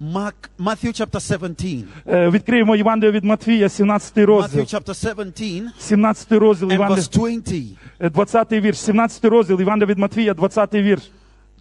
[0.00, 1.84] Mark, Matthew chapter 17.
[2.06, 4.60] Е, Відкриємо Євангелію від Матвія, 17 розділ.
[4.60, 7.76] Matthew chapter 17 17 розділ and Євангелія, verse 20.
[8.00, 8.78] е, 20 вірш.
[8.78, 11.02] 17 розділ Євангелія від Матвія, 20 вірш.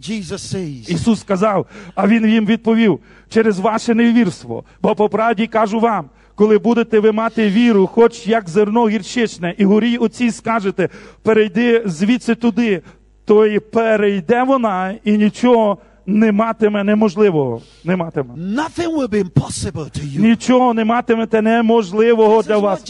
[0.02, 4.64] Jesus says, Ісус сказав, а Він їм відповів через ваше невірство.
[4.82, 9.66] Бо по правді кажу вам, коли будете ви мати віру, хоч як зерно гірчичне, і
[9.66, 10.90] горі оцій скажете,
[11.24, 12.82] перейди звідси туди,
[13.26, 17.62] то і перейде вона, і нічого не матиме неможливого.
[17.84, 18.34] Не матиме.
[18.36, 20.20] nothing will be impossible to you.
[20.20, 22.84] Нічого не матимете неможливого для вас.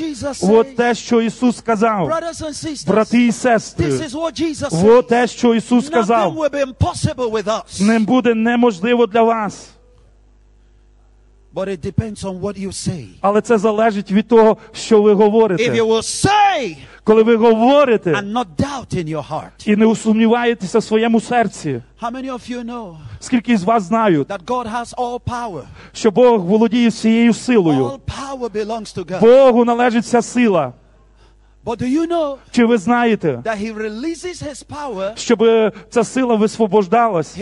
[0.43, 2.07] От те, що Ісус сказав,
[2.87, 3.85] брати і this сестри.
[3.85, 6.35] is what Jesus От те, що Ісус сказав,
[7.81, 9.69] не буде неможливо для вас.
[11.53, 13.05] But it depends on what you say.
[13.21, 18.33] Але це залежить від того, що ви If you will say Коли ви говорите and
[18.33, 19.65] not doubt in your heart.
[19.65, 24.27] і не усумніваєтеся в своєму серці, How many of you know скільки з вас знають,
[24.27, 25.61] that God has all power?
[25.93, 27.85] що Бог володіє всією силою.
[27.85, 29.19] All power belongs to God.
[29.19, 30.65] Богу належить вся сила.
[30.65, 31.56] But do you know
[32.51, 35.17] Чи ви знаєте, that He releases His power?
[35.17, 35.43] щоб
[35.89, 37.37] ця сила висвобождалась,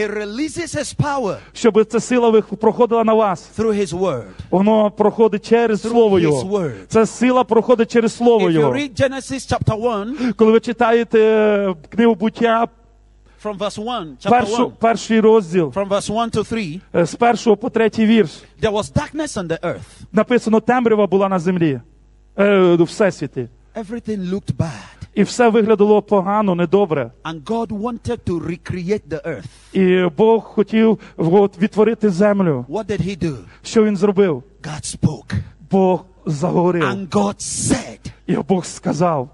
[1.53, 3.49] щоб ця сила проходила на вас?
[3.57, 4.23] through His Word.
[4.49, 6.69] Воно проходить через Слово His Його.
[6.87, 8.73] Ця сила проходить через Слово Його.
[8.73, 12.67] read Genesis chapter 1, Коли ви читаєте е, книгу буття,
[13.43, 17.15] from verse 1, chapter першу, 1, перший розділ, from verse 1 to 3, е, з
[17.15, 20.01] першого по третій вірш, there was darkness on the earth.
[20.11, 21.81] написано темрява була на землі,
[22.37, 23.47] е, у всесвіті.
[23.75, 24.95] Everything looked bad.
[25.13, 27.11] І все виглядало погано, недобре.
[27.23, 29.45] And God wanted to recreate the earth.
[29.73, 32.65] І Бог хотів от, відтворити землю.
[32.69, 33.37] What did He do?
[33.63, 34.43] Що він зробив?
[34.63, 35.35] God spoke.
[35.71, 36.83] Бог заговорив.
[36.83, 38.11] And God said.
[38.27, 39.29] І Бог сказав.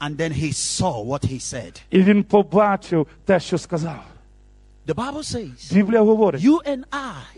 [0.00, 1.82] And then He saw what He said.
[1.90, 4.04] І він побачив те, що сказав.
[4.86, 6.82] The Bible says, Біблія говорить, You and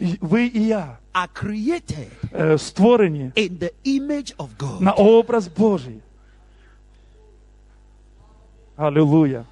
[0.01, 4.81] I ви і я are created е, створені in the image of God.
[4.81, 6.01] на образ Божий.
[8.77, 9.45] Алілуя.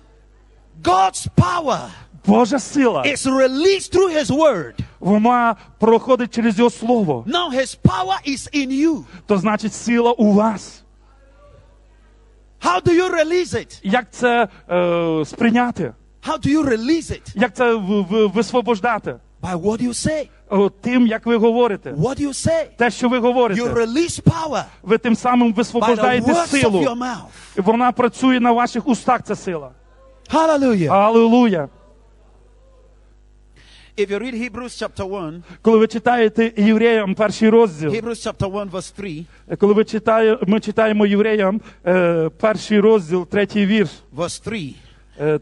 [0.82, 1.88] God's power
[2.26, 4.74] Божа сила, is released through His Word.
[5.00, 7.24] вона проходить через його слово.
[7.26, 9.04] Now His power is in you.
[9.26, 10.82] То значить сила у вас.
[12.60, 13.80] How do you release it?
[13.82, 15.94] Як це е, сприйняти?
[16.22, 17.32] How do you release it?
[17.34, 19.16] Як це в- в- висвобождати?
[19.42, 20.28] By what you say.
[20.80, 21.92] Тим, як ви говорите.
[21.92, 22.66] What you say.
[22.76, 26.80] Те, що ви You говорите, release power ви тим самим висвобождаєте words of your силу.
[26.80, 27.16] mouth.
[27.56, 29.70] Вона працює на ваших устах, ця сила.
[30.30, 30.88] Hallelujah.
[30.88, 31.68] Алілуя.
[33.96, 38.68] If you read Hebrews chapter 1, Коли ви читаєте євреям перший розділ, Hebrews chapter 1
[38.72, 39.24] verse 3,
[39.58, 44.72] коли ви читає, ми читаємо євреям е, перший розділ, третій вірш, verse 3, е,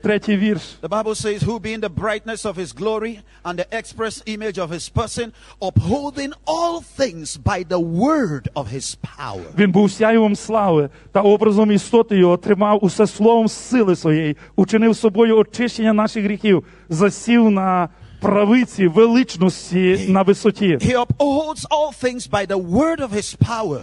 [0.03, 0.63] третій вірш.
[0.83, 4.71] the Bible says, Who being the brightness of his glory and the express image of
[4.71, 9.45] his person, upholding all things by the word of his power.
[9.59, 15.39] Він був сяєвом слави та образом істоти його тримав усе словом сили своєї, учинив собою
[15.39, 17.89] очищення наших гріхів, засів на
[18.21, 23.81] правиці величності на висоті, He upholds all things by the word of his power.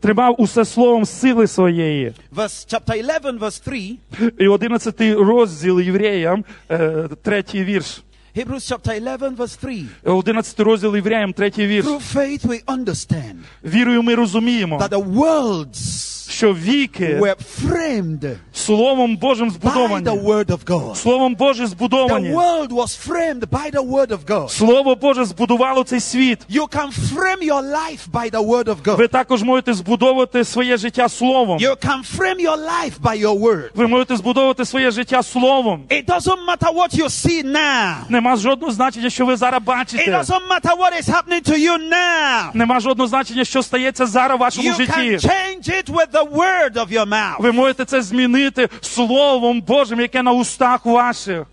[0.00, 2.12] Тримав усе словом сили своєї.
[2.36, 3.96] Verse chapter 11, verse 3,
[4.38, 8.02] І 11 розділ євреям, е, третій вірш.
[8.36, 9.82] Hebrews chapter 11, verse 3.
[10.04, 11.86] 11 розділ євреям, третій вірш.
[11.86, 19.16] Through faith we understand Вірою ми розуміємо, that the worlds що віки were framed Словом
[19.16, 20.06] Божим by збудовані.
[20.06, 20.94] the word of God.
[20.94, 22.28] Словом Божим The збудовані.
[22.30, 24.48] world was framed by the word of God.
[24.48, 26.38] Слово Боже збудувало цей світ.
[26.50, 28.96] You can frame your life by the word of God.
[28.96, 31.58] Ви також можете збудовувати своє життя словом.
[31.58, 33.70] You can frame your life by your word.
[33.74, 35.84] Ви можете збудовувати своє життя словом.
[35.90, 37.94] It doesn't matter what you see now.
[38.08, 40.10] Нема жодного значення, що ви зараз It бачите.
[40.12, 42.50] doesn't matter what is happening to you now.
[42.54, 45.26] Нема жодного значення, що стається зараз в вашому You can житті.
[45.28, 47.36] change it with the word of your mouth.
[47.42, 51.46] Ви можете це змінити словом Божим, яке на устах ваших.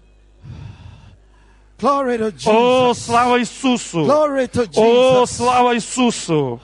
[1.79, 2.51] Glory to Jesus.
[2.89, 3.99] О, слава Ісусу!
[4.05, 5.21] Glory to Jesus.
[5.21, 6.59] О, слава Ісусу!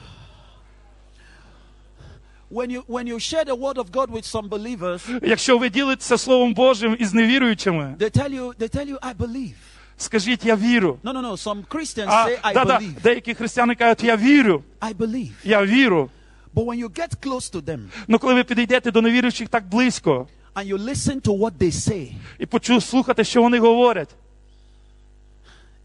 [2.52, 6.18] When you when you share the word of God with some believers, Якщо ви ділитеся
[6.18, 9.54] Словом Божим із невіруючими, they tell you they tell you I believe.
[9.98, 10.98] скажіть, я вірю.
[11.04, 11.32] No, no, no.
[11.44, 12.94] Some Christians А, say I да, believe.
[12.94, 15.32] да, деякі християни кажуть, я вірю, I believe.
[15.44, 16.10] я вірю.
[16.56, 20.28] But when you get close to them Ну коли ви підійдете до невіруючих так близько
[20.56, 24.10] and you listen to what they say, і почу слухати, що вони говорять,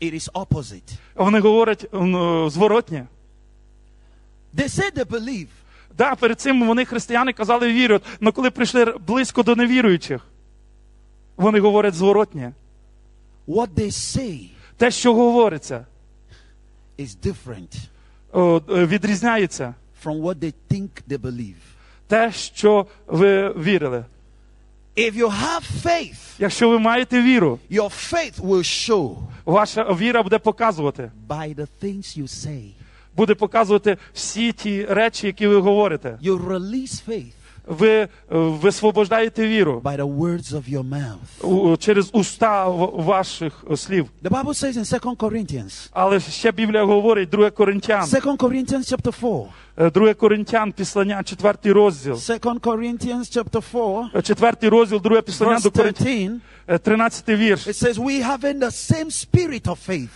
[0.00, 0.92] it is opposite.
[1.14, 3.06] вони говорять ну, зворотнє.
[4.54, 5.46] They say they believe,
[5.98, 10.26] Да, перед цим вони християни казали вірять, але коли прийшли близько до невіруючих,
[11.36, 12.52] вони говорять зворотнє.
[13.48, 15.86] what they say Те, що говориться,
[16.98, 17.76] is different
[18.32, 19.74] о, е, відрізняється.
[20.02, 21.54] From what they think they believe.
[22.06, 24.04] Те, що ви вірили.
[24.96, 30.38] If you have faith, Якщо ви маєте віру, your faith will show ваша віра буде
[30.38, 32.70] показувати, by the things you say.
[33.16, 36.18] буде показувати всі ті речі, які ви говорите.
[36.22, 37.32] You release faith
[37.66, 41.46] Ви е, висвобождаєте віру by the words of your mouth.
[41.48, 44.06] у- через уста в- ваших е, слів.
[44.24, 49.12] The Bible says in 2 Corinthians, Але ще Біблія говорить, 2 Коринтян, 2 Corinthians chapter
[49.20, 49.46] 4,
[49.76, 52.14] е, 2 Коринтян, післання, 4 розділ.
[52.14, 57.36] 2 Corinthians chapter 4, Е, Четвертий розділ, друге післання verse до Коринтян, 13, е, 13
[57.36, 57.66] вірш.
[57.66, 60.08] it says, We having the same spirit of faith,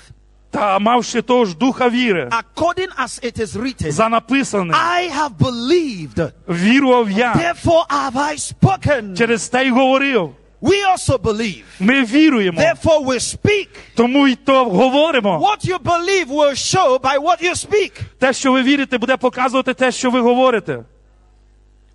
[0.57, 5.37] Та мавши того ж духа віри, according as it is written, за написане, I have
[5.39, 9.17] believed, вірував я, therefore have I spoken.
[9.17, 10.31] через те й говорив.
[10.63, 13.69] We also believe, Ми віруємо, therefore we speak.
[13.95, 15.39] тому й то говоримо.
[15.39, 17.93] What you believe will show by what you speak.
[18.19, 20.79] Те, що ви вірите, буде показувати те, що ви говорите.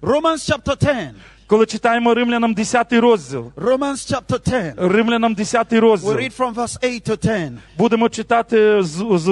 [0.02, 1.10] Romans chapter 10.
[1.52, 4.74] Коли читаємо Римлянам 10 розділ, Romans chapter 10.
[4.78, 7.52] Римлянам 10 We read from verse 8 to 10.
[7.78, 9.28] будемо читати з, з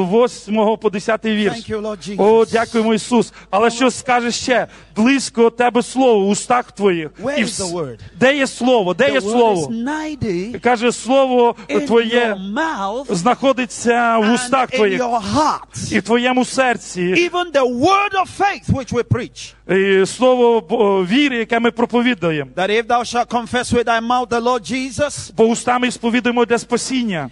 [0.45, 1.55] 8 по 10 вірш.
[1.55, 2.21] Thank you, Lord Jesus.
[2.21, 3.33] О, дякуємо Ісус.
[3.49, 4.67] Але що скаже ще?
[4.95, 7.09] Близько тебе слово у устах твоїх.
[7.23, 7.99] Where І is the word?
[8.19, 8.93] Де є слово?
[8.93, 10.59] Де The є word is слово?
[10.61, 15.93] Каже, слово in твоє your mouth знаходиться в устах and in твоїх your heart.
[15.93, 17.01] і в твоєму серці.
[17.01, 19.53] Even the word of faith which we preach.
[19.75, 22.08] І слово Бо- віри, яке ми проповідуємо.
[22.15, 26.57] That if thou shalt confess with thy mouth the Lord Jesus, Бо устами сповідуємо для
[26.57, 27.29] спасіння.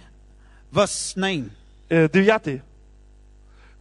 [0.72, 1.14] verse
[1.90, 2.10] 9.
[2.12, 2.60] 9.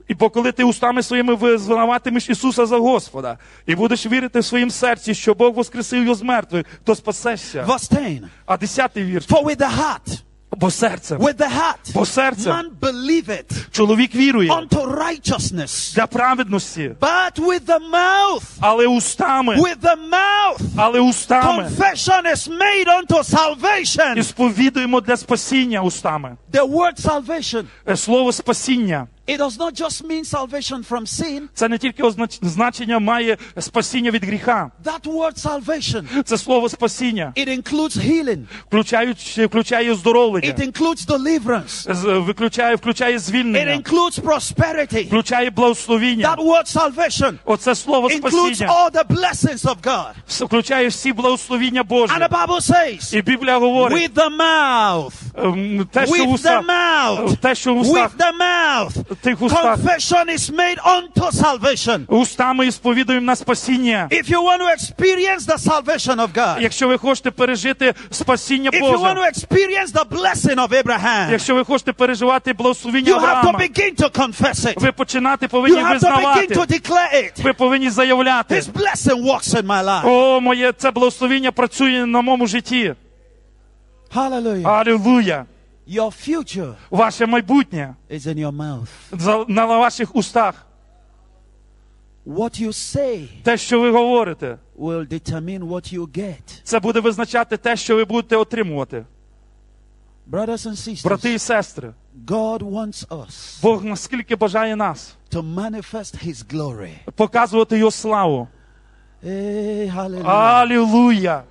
[0.07, 4.71] І бо коли ти устами своїми визнаватимеш Ісуса за Господа, і будеш вірити в своїм
[4.71, 7.63] серці, що Бог воскресив його з мертвих, то спасешся.
[7.63, 8.23] Verse 10.
[8.45, 9.27] А десятий вірш.
[9.27, 11.19] For with the heart, Бо серцем.
[11.19, 12.51] with the heart, Бо серцем.
[12.55, 15.95] man believeth Чоловік вірує unto righteousness.
[15.95, 21.63] для праведності, But with the mouth, але устами, with the mouth, але устами.
[21.63, 24.23] confession is made unto І salvation.
[24.23, 26.37] сповідуємо для спасіння устами.
[26.53, 29.07] The word salvation, Е, Слово спасіння.
[29.27, 31.41] It does not just mean salvation from sin.
[31.53, 34.71] Це не тільки означ- значення має спасіння від гріха.
[34.85, 38.43] That word salvation, Це слово спасіння, it includes healing.
[38.67, 41.93] включаючи, включає здоровлення, It includes deliverance.
[41.93, 45.07] з- виключає, включає It звільнення, includes prosperity.
[45.07, 46.35] включає благословіння.
[46.35, 50.11] That word salvation Оце слово includes спасіння all the blessings of God.
[50.29, 52.13] Вс- включає всі благословіння And Божі.
[52.13, 57.37] the Bible says, І Біблія говорить, with the mouth, ем, те, що with the mouth,
[57.37, 62.05] те, що в устах, with the mouth, тих устах, confession is made unto salvation.
[62.07, 64.07] устами сповідуємо на спасіння.
[64.11, 68.81] If you want to experience the salvation of God, Якщо ви хочете пережити спасіння if
[68.81, 73.43] you want to experience the blessing of Abraham, якщо ви хочете переживати благословіння you have
[73.43, 74.79] to begin to confess it.
[74.79, 77.43] ви починати You повинні have to begin to declare it.
[77.43, 78.55] ви повинні заявляти.
[78.55, 80.07] This blessing works in my life.
[80.09, 82.93] О, моє це благословіння працює на моєму житті.
[84.15, 84.67] Hallelujah.
[84.67, 85.45] Алілуя!
[85.89, 89.47] Your future Ваше майбутнє is in your mouth.
[89.49, 90.63] на ваших устах.
[92.25, 96.61] What you say Те, що ви говорите, will determine what you get.
[96.63, 99.05] це буде визначати те, що ви будете отримувати.
[100.31, 101.93] Brothers and sisters, Брати і сестри,
[102.25, 106.89] God wants us Бог наскільки бажає нас to manifest His glory.
[107.15, 108.47] показувати його славу.
[109.23, 111.43] Hey, hallelujah.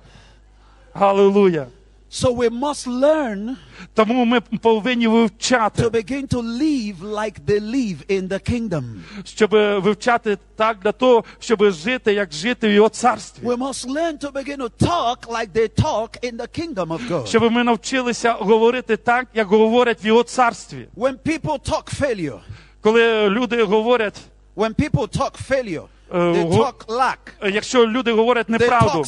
[0.93, 1.67] Алілуя!
[2.06, 2.06] Алілуя!
[2.12, 3.56] So we must learn
[3.94, 8.84] Тому ми повинні to вивчати, begin to live like they live in the kingdom.
[9.24, 9.50] щоб
[9.82, 13.46] вивчати так для того, щоб жити, як жити в його царстві.
[13.46, 17.26] We must learn to begin to talk like they talk in the kingdom of God.
[17.26, 20.88] Щоб ми навчилися говорити так, як говорять в його царстві.
[20.96, 22.38] When people talk failure,
[22.80, 24.20] Коли люди говорять,
[24.56, 29.03] when people talk failure, They talk lack, е, якщо люди говорять неправду, е,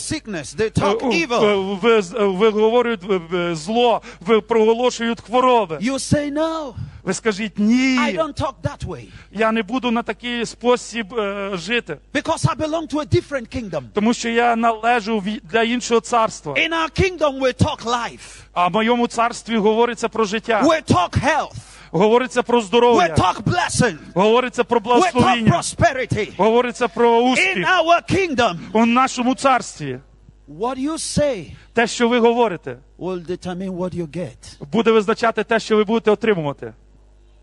[1.43, 2.99] е, ви, ви говорять
[3.33, 5.77] е, зло, ви проголошують хвороби.
[7.03, 9.05] Ви скажіть I don't talk that way.
[9.31, 13.81] Я не буду на такий спосіб е, жити, because I belong to a different kingdom.
[13.93, 16.53] тому що я належу ві- для іншого царства.
[16.53, 21.09] In our kingdom, we talk life, А в моєму царстві говориться про життя, we talk
[21.09, 21.55] health,
[21.91, 23.15] говориться про здоров'я,
[24.15, 25.61] говориться про благословіння,
[26.37, 27.67] говориться про успіх
[28.73, 29.99] у нашому царстві.
[30.59, 34.63] what you say Те, що ви говорите, will determine what you get.
[34.71, 36.73] буде визначати те, що ви будете отримувати.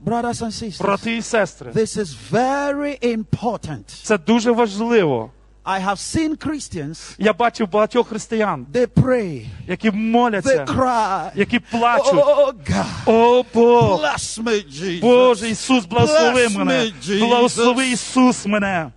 [0.04, 4.02] Brothers and sisters, Брати і сестри, this is very important.
[4.02, 5.30] це дуже важливо.
[5.68, 11.30] I have seen Christians, Я бачив багатьох християн, they pray, які they моляться, cry.
[11.34, 12.14] які плачуть.
[12.14, 15.00] Oh God, О Бог, bless me, Jesus.
[15.00, 17.18] Боже Ісус, благослови Bless мене, me, Jesus.
[17.28, 18.90] благослови Ісус мене.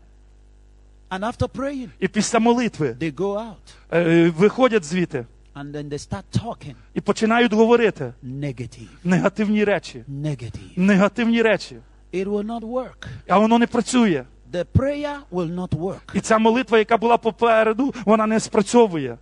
[1.09, 3.55] And after praying, І після молитви they go out
[3.93, 10.03] е, виходять звідти and then they start talking і починають говорити negative, негативні речі.
[10.09, 10.71] negative.
[10.75, 11.75] Негативні речі.
[12.13, 13.07] It will not work.
[13.27, 14.23] А воно не працює.
[14.51, 19.17] The prayer will not work І ця молитва, яка була попереду, вона не спрацьовує.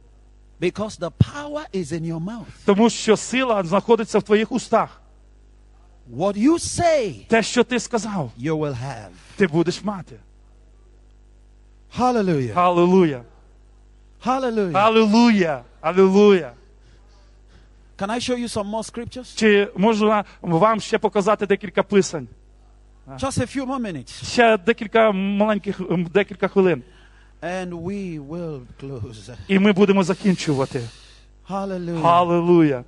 [0.62, 2.46] because the power is in your mouth.
[2.66, 5.02] Тому що сила знаходиться в твоїх устах.
[6.16, 9.10] What you say, Те, що ти сказав, you will have.
[9.36, 10.16] ти будеш мати.
[12.00, 12.54] Hallelujah.
[12.60, 13.22] Аллилуйя.
[14.26, 14.78] Hallelujah.
[14.78, 15.63] Аллилуйя.
[15.82, 16.52] Аллилуйя.
[17.98, 19.36] Can I show you some more scriptures?
[19.36, 22.28] Чи можу вам ще показати декілька писань?
[23.15, 24.24] Just a few more minutes.
[24.32, 25.82] Ще декілька маленьких,
[26.13, 26.84] декілька хвилин.
[27.41, 29.36] And we will close.
[29.48, 30.82] І ми будемо закінчувати.
[31.50, 32.02] Hallelujah.
[32.02, 32.84] Hallelujah.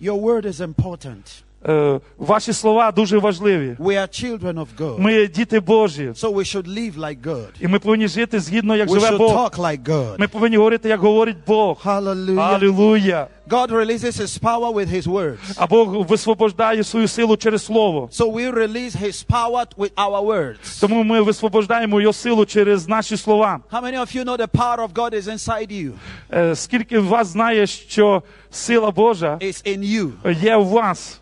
[0.00, 1.42] Your word is important.
[1.66, 3.76] Е, ваші слова дуже важливі.
[3.80, 4.98] We are children of God.
[5.00, 6.08] Ми діти Божі.
[6.08, 7.46] So we should live like God.
[7.60, 9.32] І ми повинні жити згідно, як We живе should Бог.
[9.36, 10.14] talk like God.
[10.18, 11.80] Ми повинні говорити, як говорить Бог.
[11.84, 13.26] Аллилуйя.
[13.48, 15.38] God releases His power with His words.
[15.56, 18.08] А Бог висвобождає свою силу через слово.
[18.12, 20.80] So we release His power with our words.
[20.80, 23.60] Тому ми висвобождаємо його силу через наші слова.
[23.72, 25.90] How many of you know the power of God is inside you?
[26.32, 30.10] Е, Скільки вас знає, що сила Божа It's in you.
[30.44, 31.20] є у вас?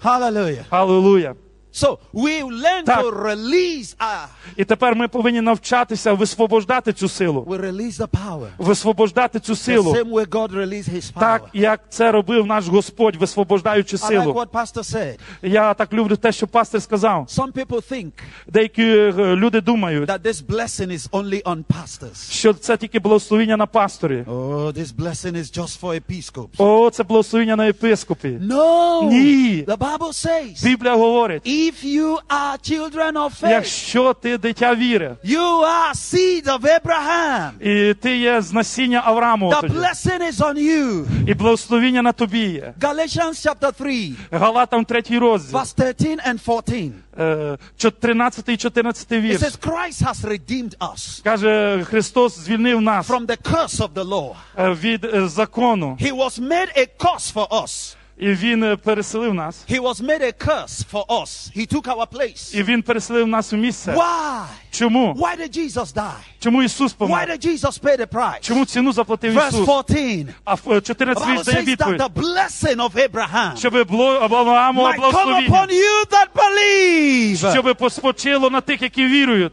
[0.00, 0.64] Hallelujah.
[0.70, 1.36] Аллилуйя.
[1.78, 3.04] So we learn Так.
[3.04, 7.40] to release our, І тепер ми повинні навчатися висвобождати цю силу.
[7.48, 8.46] we release the power.
[8.58, 11.20] Висвобождати цю The same way God released His power.
[11.20, 15.18] Так, як це робив наш Господь, висвобождаючи I like what Pastor said.
[15.42, 17.26] Я так люблю те, що пастор сказав.
[17.36, 18.10] Some people think
[18.46, 22.30] Деякі е, люди думають, that this blessing is only on pastors.
[22.32, 24.24] що це тільки благословіння на пасторі.
[24.28, 26.48] Oh, this blessing is just for episcopes.
[26.58, 28.28] О, це благословіння на єпископі.
[28.28, 29.08] No.
[29.08, 29.64] Ні.
[29.66, 35.16] The Bible says, Біблія говорить, if you are children of faith, якщо ти дитя віри,
[35.24, 37.50] you are seed of Abraham.
[37.62, 41.06] і ти є з насіння Авраамова, The тоді, blessing is on you.
[41.28, 42.74] і благословіння на тобі є.
[42.80, 46.92] Galatians chapter 3, Галатам 3 розділ, verse 13 and 14.
[47.18, 47.58] е,
[48.00, 53.36] 13 і 14 It says, Christ has redeemed us Каже, Христос звільнив нас from the
[53.42, 54.34] curse of the law.
[54.58, 57.94] е, від е, закону, He was made a curse for us.
[58.20, 59.64] І Він е, переселив нас.
[59.70, 61.50] He was made a curse for us.
[61.56, 62.56] He took our place.
[62.56, 63.92] І Він переселив нас у місце.
[63.92, 64.44] Why?
[64.70, 65.12] Чому?
[65.12, 66.18] Why did Jesus die?
[66.40, 68.40] Чому Ісус Why did Jesus pay the price?
[68.40, 70.26] Чому ціну заплатив Verse 14.
[70.44, 72.00] А е, 14 вірш дає відповідь.
[72.00, 77.52] the blessing of Abraham Щоб might come upon you that believe.
[77.52, 79.52] Щоб поспочило на тих, які вірують.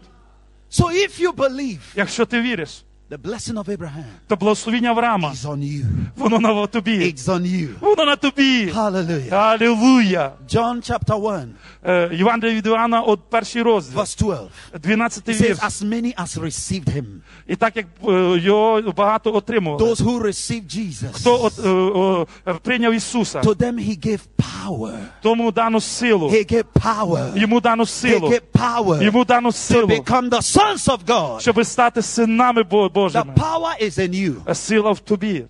[0.71, 5.45] So if you believe, Якщо ти віриш, the blessing of Abraham то благословіння Авраама, is
[5.45, 5.85] on you.
[6.15, 6.99] воно на тобі.
[6.99, 7.67] It's on you.
[7.81, 8.71] Воно на тобі.
[8.75, 9.33] Hallelujah.
[9.33, 10.31] Алілуя.
[10.53, 11.55] John chapter 1,
[11.87, 14.49] Е, Євангелія від Іоанна, от перший розділ, verse 12.
[14.81, 15.59] 12 It says, вірш.
[15.59, 17.05] as many as received him,
[17.47, 22.27] І так як е, його багато отримували, those who received Jesus, хто от, е, о,
[22.61, 24.97] прийняв Ісуса, to them he gave power.
[25.21, 27.37] тому дану силу, He gave power.
[27.37, 31.39] йому дану He силу, gave power йому дану to силу, become the sons of God.
[31.39, 34.35] щоб стати синами Бо- The power is in you.
[34.45, 35.45] А Сила в тобі.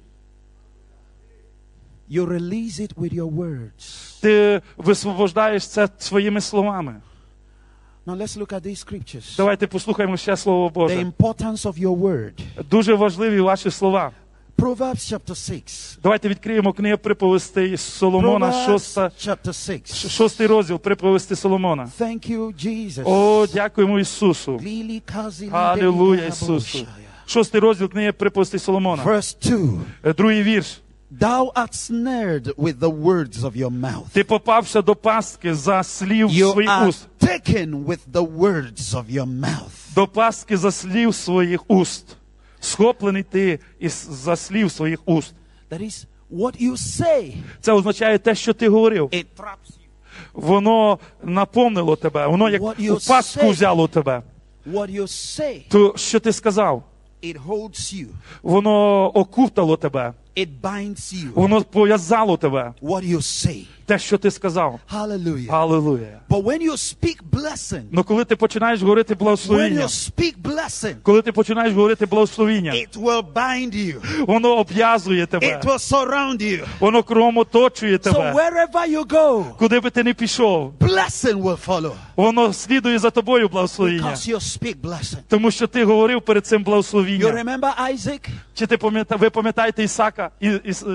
[2.10, 4.20] You release it with your words.
[4.22, 7.02] Ти висвобождаєш це своїми словами.
[8.06, 9.38] Now let's look at these scriptures.
[9.38, 10.96] Давайте послухаємо ще Слово The Боже.
[11.04, 12.34] importance of your word.
[12.70, 14.12] Дуже важливі ваші слова.
[14.58, 16.00] Proverbs chapter 6.
[16.04, 20.10] Давайте відкриємо книгу приповістей Соломона, Proverbs шоста, chapter 6.
[20.10, 21.90] шостий розділ приповісти Соломона.
[22.00, 23.04] Thank you, Jesus.
[23.06, 24.62] О, дякуємо Ісусу.
[25.52, 26.88] Алілуя Ісусу.
[27.26, 29.04] Шостий розділ книги приповістей Соломона.
[29.04, 29.80] Verse 2.
[30.04, 30.82] Е, Другий вірш.
[31.20, 34.06] Thou art snared with the words of your mouth.
[34.14, 37.08] Ти попався до пастки за слів You своїх are уст.
[37.20, 39.96] taken with the words of your mouth.
[39.96, 42.18] До пастки за слів своїх уст.
[42.60, 45.34] Схоплений ти із за слів своїх уст.
[45.72, 47.34] That is what you say.
[47.62, 49.06] Це означає те, що ти говорив.
[49.06, 49.86] It traps you.
[50.34, 54.22] Воно наповнило тебе, воно як у пастку взяло тебе.
[54.72, 56.84] What you say, То що ти сказав?
[58.44, 61.32] Воно окутало тебе, It binds you.
[61.36, 62.74] воно пов'язало тебе.
[62.82, 63.66] What you say.
[63.86, 64.80] Те, що ти сказав.
[64.94, 65.52] Hallelujah.
[65.52, 66.20] Аллилуйя.
[66.30, 71.22] But when you speak blessing, Ну коли ти починаєш говорити when you speak blessing, коли
[71.22, 74.26] ти починаєш говорити благословіння, it will bind you.
[74.28, 76.66] воно обв'язує тебе, It will surround you.
[76.80, 78.20] воно кругом оточує тебе.
[78.20, 81.92] So wherever you go, Куди би ти не пішов, blessing will follow.
[82.16, 84.04] воно слідує за тобою благословіння.
[84.12, 85.18] Because you speak blessing.
[85.28, 88.28] Тому що ти говорив перед цим You remember Isaac?
[88.54, 90.25] Чи ти пам'ята, ви пам'ятаєте Ісака,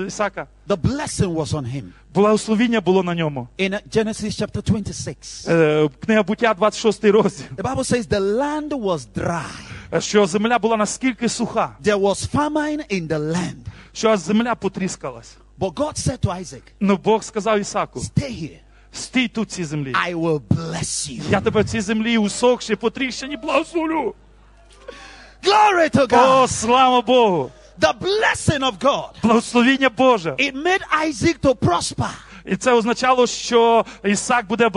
[0.07, 0.47] Ісака?
[0.67, 1.83] The blessing was on him.
[2.13, 3.47] Благословіння було на ньому.
[3.59, 7.45] In Genesis chapter 26, Е, Книга буття, 26 розділ.
[7.57, 9.43] the Bible says the land was dry.
[9.93, 13.65] е, що земля була наскільки суха, There was famine in the land.
[13.93, 15.35] що земля потріскалась.
[15.59, 18.57] But God said to Isaac, Ну Бог сказав Ісаку: Stay here.
[18.93, 19.93] стій тут цій землі.
[20.09, 21.21] I will bless you.
[21.29, 24.13] Я тебе в цій землі усохши, потріщені, благословлю.
[25.43, 26.05] Glory to О,
[26.43, 26.47] God.
[26.47, 27.51] слава Богу!
[27.81, 29.09] The blessing of God.
[29.23, 30.31] Благословіння Боже.
[30.31, 32.11] It made Isaac to prosper
[32.45, 34.71] І це означало, що Ісак буде in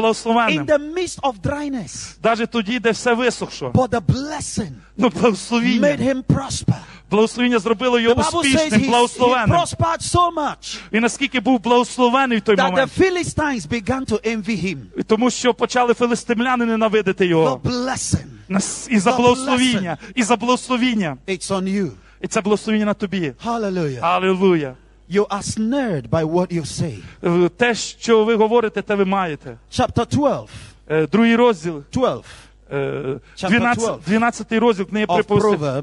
[0.66, 2.16] the midst of dryness.
[2.22, 3.70] Навіть тоді, де все висохло.
[3.74, 6.74] But the blessing Ну, made him prosper.
[7.10, 9.56] Благословіння зробило його успішним, благословенним.
[9.56, 12.98] prospered so much І наскільки був благословений в той that the.
[12.98, 15.04] Philistines began to envy him.
[15.06, 21.16] Тому що почали филистимляни ненавидити The blessing, І за благословіння, і за благословіння.
[21.28, 21.90] it's on you.
[22.24, 23.32] І це благословення на тобі.
[23.46, 24.00] Hallelujah.
[24.00, 24.74] Алілуя.
[25.10, 26.98] You are snared by what you say.
[27.44, 29.56] Е, Те, що ви говорите, те ви маєте.
[29.72, 30.48] Chapter 12.
[30.88, 32.24] Е, Другий розділ, 12 е, Chapter
[32.70, 33.98] 12, 12.
[34.06, 35.82] 12 розділ книги приповістей,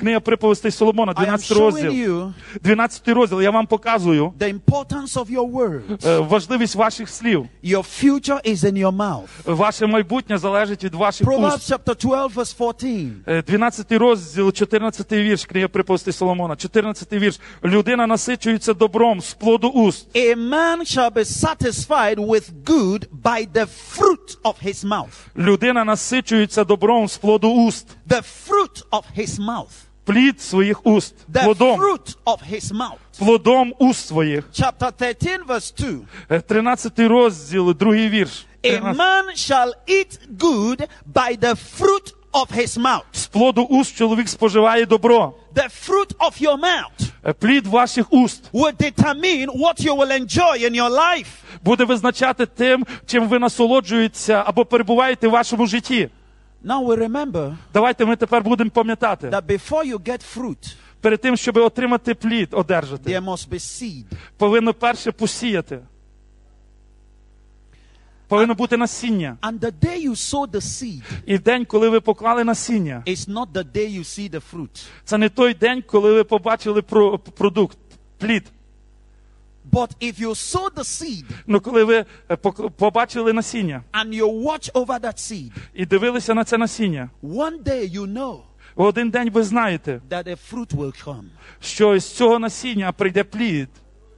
[0.00, 1.90] книга приповістей Соломона, 12 розділ.
[1.92, 6.08] you 12 розділ, я вам показую the importance of your words.
[6.08, 7.46] е, важливість ваших слів.
[7.64, 9.26] Your future is in your mouth.
[9.44, 11.72] Ваше майбутнє залежить від ваших Proverbs уст.
[11.72, 13.12] chapter 12, verse 14.
[13.26, 17.40] Е, 12 розділ, 14 вірш, книга приповістей Соломона, 14 вірш.
[17.64, 20.06] Людина насичується добром з плоду уст.
[20.16, 25.08] A man shall be satisfied with good by the fruit of his mouth.
[25.38, 26.05] Людина насичується
[26.64, 27.86] добром з плоду уст.
[28.08, 29.86] The fruit of his mouth.
[30.04, 31.14] Плід своїх уст.
[31.32, 31.80] The Плодом.
[31.80, 33.18] fruit of his mouth.
[33.18, 34.44] Плодом уст своїх.
[34.52, 35.98] Chapter 13, verse 2.
[36.30, 38.46] Е, 13 розділ, другий вірш.
[38.64, 43.02] A man shall eat good by the fruit of his mouth.
[43.12, 45.34] З плоду уст чоловік споживає добро.
[45.56, 50.62] The fruit of your mouth Е, Плід ваших уст will determine what you will enjoy
[50.70, 51.26] in your life.
[51.64, 56.08] буде визначати тим, чим ви насолоджуєтеся або перебуваєте в вашому житті.
[56.64, 59.28] Now we remember Давайте ми тепер будемо пам'ятати.
[59.28, 64.04] that before you get fruit, Перед тим, щоб отримати плід, одержати, there must be seed.
[64.36, 65.78] повинно перше посіяти.
[68.28, 69.36] Повинно бути насіння.
[69.42, 73.46] And the day you sow the seed І день, коли ви поклали насіння, is not
[73.52, 74.86] the day you see the fruit.
[75.04, 77.78] це не той день, коли ви побачили про- продукт,
[78.18, 78.44] плід.
[79.72, 81.96] But if you sow the seed Ну, коли ви
[82.28, 87.10] е, пок- побачили насіння and you watch over that seed, і дивилися на це насіння,
[87.22, 88.38] one day you know
[88.74, 91.24] в один день ви знаєте, that a fruit will come.
[91.60, 93.68] що з цього насіння прийде плід.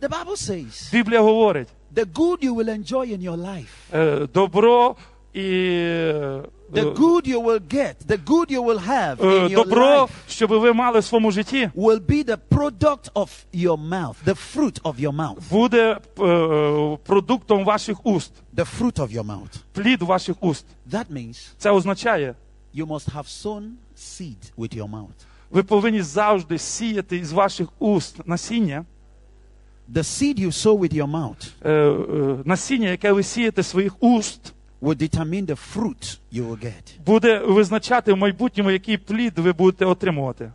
[0.01, 4.97] The Bible says Біблія говорить, the good you will enjoy in your life, е, добро
[5.33, 9.55] і е, the good you will get, the good you will have е, in your
[9.65, 14.15] добро, life щоб ви мали в своєму житті, will be the product of your mouth,
[14.27, 19.59] the fruit of your mouth, буде е, продуктом ваших уст, the fruit of your mouth.
[19.73, 20.67] плід ваших уст.
[20.93, 22.35] That means Це означає,
[22.77, 23.63] you must have sown
[23.97, 25.19] seed with your mouth.
[25.51, 28.85] ви повинні завжди сіяти із ваших уст насіння,
[29.95, 34.53] The seed you sow with your mouth е, е, насіння, яке ви сієте своїх уст,
[34.83, 37.05] will determine the fruit you will get.
[37.07, 40.51] буде визначати в майбутньому, який плід ви будете отримувати.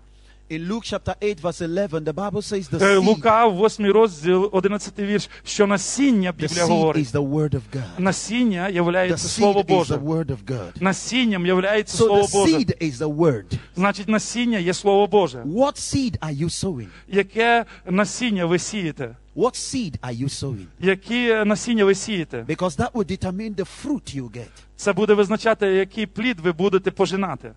[0.51, 4.49] In Luke chapter 8, verse 11, the Bible says the Е, seed, Лука, 8 розділ,
[4.51, 7.83] 11 вірш, що насіння, the Біблія seed говорить, is the word of God.
[7.99, 9.95] насіння The являється Слово seed is the Боже.
[9.95, 10.81] word of God.
[10.81, 12.53] Насінням являється So Слово Боже.
[12.57, 13.43] seed is the word.
[13.75, 15.37] Значить, насіння є Слово Боже.
[15.41, 16.87] What seed are you sowing?
[17.07, 19.15] Яке насіння ви сієте?
[19.35, 20.65] What seed are you sowing?
[20.79, 22.45] Які насіння ви сієте?
[22.49, 24.47] Because that will determine the fruit you get.
[24.75, 27.51] Це буде визначати, який плід ви будете пожинати.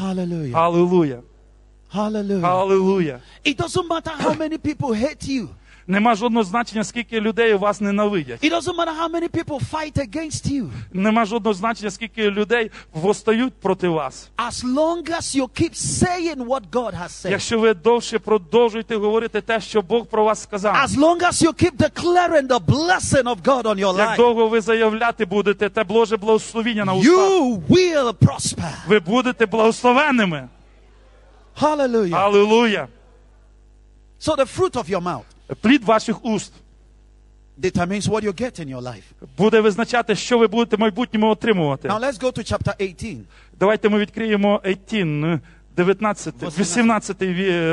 [0.00, 1.22] Hallelujah.
[1.92, 2.40] Hallelujah.
[2.40, 3.20] Hallelujah.
[3.44, 5.48] It doesn't matter how many people hate you.
[5.86, 8.44] Нема жодного значення, скільки людей вас ненавидять.
[8.44, 10.68] It doesn't matter how many people fight against you.
[10.92, 14.30] Нема жодного значення, скільки людей востають проти вас.
[14.36, 17.30] As long as you keep saying what God has said.
[17.30, 21.52] Якщо ви довше продовжуєте говорити те, що Бог про вас сказав, As long as you
[21.64, 24.16] keep declaring the blessing of God on your як life.
[24.16, 28.72] довго ви заявляти будете те Боже благословіння на устах, You will prosper.
[28.88, 30.48] ви будете благословенними.
[31.60, 32.14] Hallelujah.
[32.14, 32.88] Алілуя!
[34.20, 36.52] So the fruit of your mouth Плід ваших уст
[37.58, 39.02] determines what you get in your life.
[39.38, 41.88] буде визначати, що ви будете в майбутньому отримувати.
[41.88, 43.18] Now let's go to chapter 18.
[43.60, 45.40] Давайте ми відкриємо 18,
[45.76, 47.16] 19, 18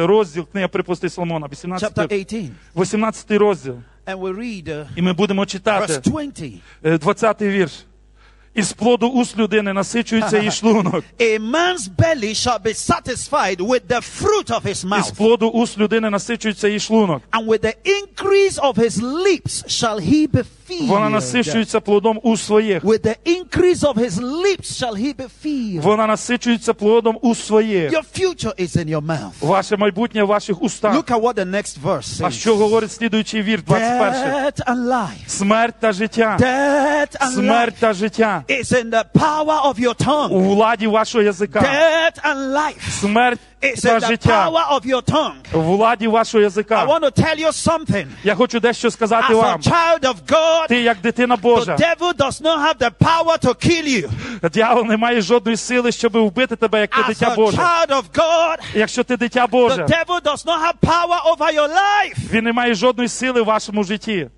[0.05, 2.51] розділ книга припусти Соломона, 18, 18.
[2.75, 3.75] 18 розділ.
[4.05, 6.43] And we read uh, І ми будемо читати 20.
[6.83, 7.85] е, 20 вірш.
[8.58, 11.04] Із плоду уст людини насичується її шлунок.
[11.18, 15.78] A man's belly shall be satisfied with the fruit of his Із mouth, плоду уст
[15.78, 17.22] людини насичується її шлунок.
[17.32, 20.44] and with the increase of his lips shall he be
[20.81, 22.83] Вона насичується плодом у своїх.
[22.83, 25.81] With the increase of his lips shall he be filled.
[25.81, 27.91] Вона насичується плодом у своїх.
[27.91, 29.31] Your future is in your mouth.
[29.41, 30.95] Ваше майбутнє в ваших устах.
[30.95, 33.99] Look at what the next verse А що говорить слідуючий вір, 21?
[33.99, 35.27] Death and life.
[35.27, 36.37] Смерть та життя.
[36.39, 38.43] Death and Смерть та життя.
[38.49, 40.29] is in the power of your tongue.
[40.29, 41.59] У владі вашого язика.
[41.59, 44.49] Death and life Смерть is та життя.
[44.49, 45.35] power of your tongue.
[45.53, 46.85] У владі вашого I язика.
[46.85, 48.05] want to tell you something.
[48.23, 49.61] Я хочу дещо сказати вам.
[49.61, 51.75] child of God, Ти як дитина the Божа.
[51.75, 54.09] devil does not have the power to kill you.
[54.49, 57.57] Дьявол не має жодної сили, щоб вбити тебе, як ти As дитя a Боже.
[57.57, 61.67] child of God, Якщо ти дитя the Боже, devil does not have power over your
[61.69, 62.29] life.
[62.31, 64.29] він не має жодної сили в вашому житті.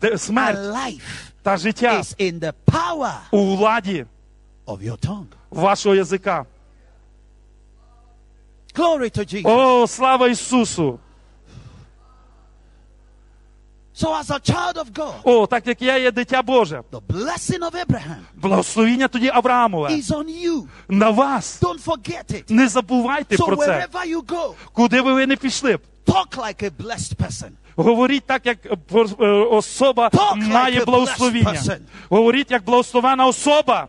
[0.00, 1.00] Death Смерть life
[1.42, 4.06] та життя is in the power у владі
[4.66, 5.24] of your tongue.
[5.50, 6.44] вашого язика.
[8.74, 9.44] Glory to Jesus.
[9.50, 10.98] О, слава Ісусу!
[14.00, 16.82] So, as a child of God, О, так як я є дитя Боже.
[16.92, 20.62] the blessing of Abraham Благословіння тоді Авраамове is on you.
[20.88, 21.60] на вас.
[21.62, 22.44] Don't forget it.
[22.50, 23.66] Не забувайте So, про це.
[23.66, 25.80] wherever you go, Куди би ви не пішли б.
[26.06, 27.50] talk like a blessed person.
[27.76, 31.50] Говоріть так, як е, пор- е, особа Talk like має a благословіння.
[31.52, 31.78] person.
[32.08, 33.88] Говоріть як благословена особа.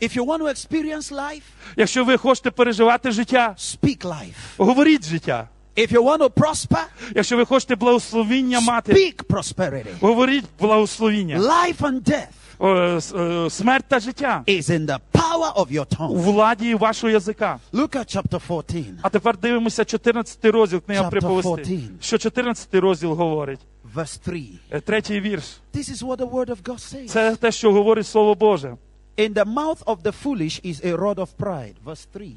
[0.00, 1.42] If you want to experience life,
[1.76, 4.34] Якщо ви хочете переживати життя, speak life.
[4.58, 5.48] говоріть життя.
[5.76, 6.84] If you want to prosper,
[7.14, 9.86] Якщо ви хочете благословіння мати, speak prosperity.
[10.00, 11.38] говоріть благословіння.
[11.38, 16.16] Life and death е, Смерть та життя is in the power of your у tongue.
[16.22, 17.58] владі вашого язика.
[17.72, 21.10] Look at chapter 14, А тепер дивимося 14 розділ книга.
[21.10, 21.68] 14.
[22.00, 23.60] Що 14 розділ говорить?
[23.94, 24.42] verse 3.
[24.70, 25.44] Е, Третій вірш.
[25.74, 27.06] This is what the word of God says.
[27.08, 28.76] Це те, що говорить Слово Боже.
[29.16, 31.74] In the mouth of the foolish is a rod of pride.
[31.84, 32.32] Verse 3.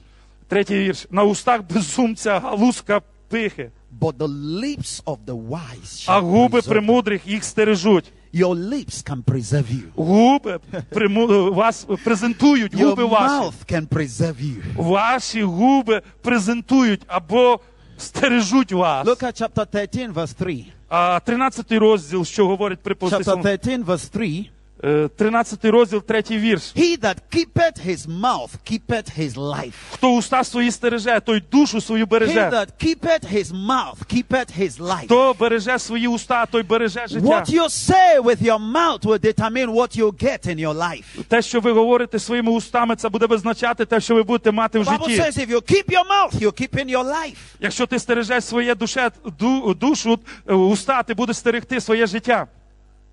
[0.48, 1.08] Третій вірш.
[1.12, 3.70] На устах безумця галузка пихи,
[4.00, 4.28] But the
[4.62, 8.06] lips of the wise а губи премудрих їх стережуть.
[8.34, 9.84] Your lips can preserve you.
[9.96, 10.60] Губи
[10.90, 11.52] приму...
[11.54, 13.34] вас презентують, Your губи ваші.
[13.34, 14.56] mouth can preserve you.
[14.76, 17.60] Ваші губи презентують або
[17.98, 19.08] стережуть вас.
[19.08, 20.66] Look at chapter 13, verse 3.
[20.90, 24.50] А 13 розділ, що говорить при Chapter 13, verse 3.
[24.82, 26.74] 13 розділ, третій вірш.
[26.76, 29.74] He that keepeth his mouth keepeth his life.
[29.92, 32.50] Хто уста свої стереже, той душу свою He береже.
[32.50, 35.06] that keepeth his mouth keepeth his life.
[35.06, 37.28] Хто береже свої уста, той береже життя.
[37.28, 41.04] What you say with your mouth will determine what you get in your life.
[41.28, 44.84] Те, що ви говорите своїми устами, це буде визначати те, що ви будете мати в
[44.84, 47.36] The Bible says if you keep your mouth, you keep in your life.
[47.60, 52.48] Якщо ти стережеш своє душе, ду, душу, е, уста, ти будеш стерегти своє життя.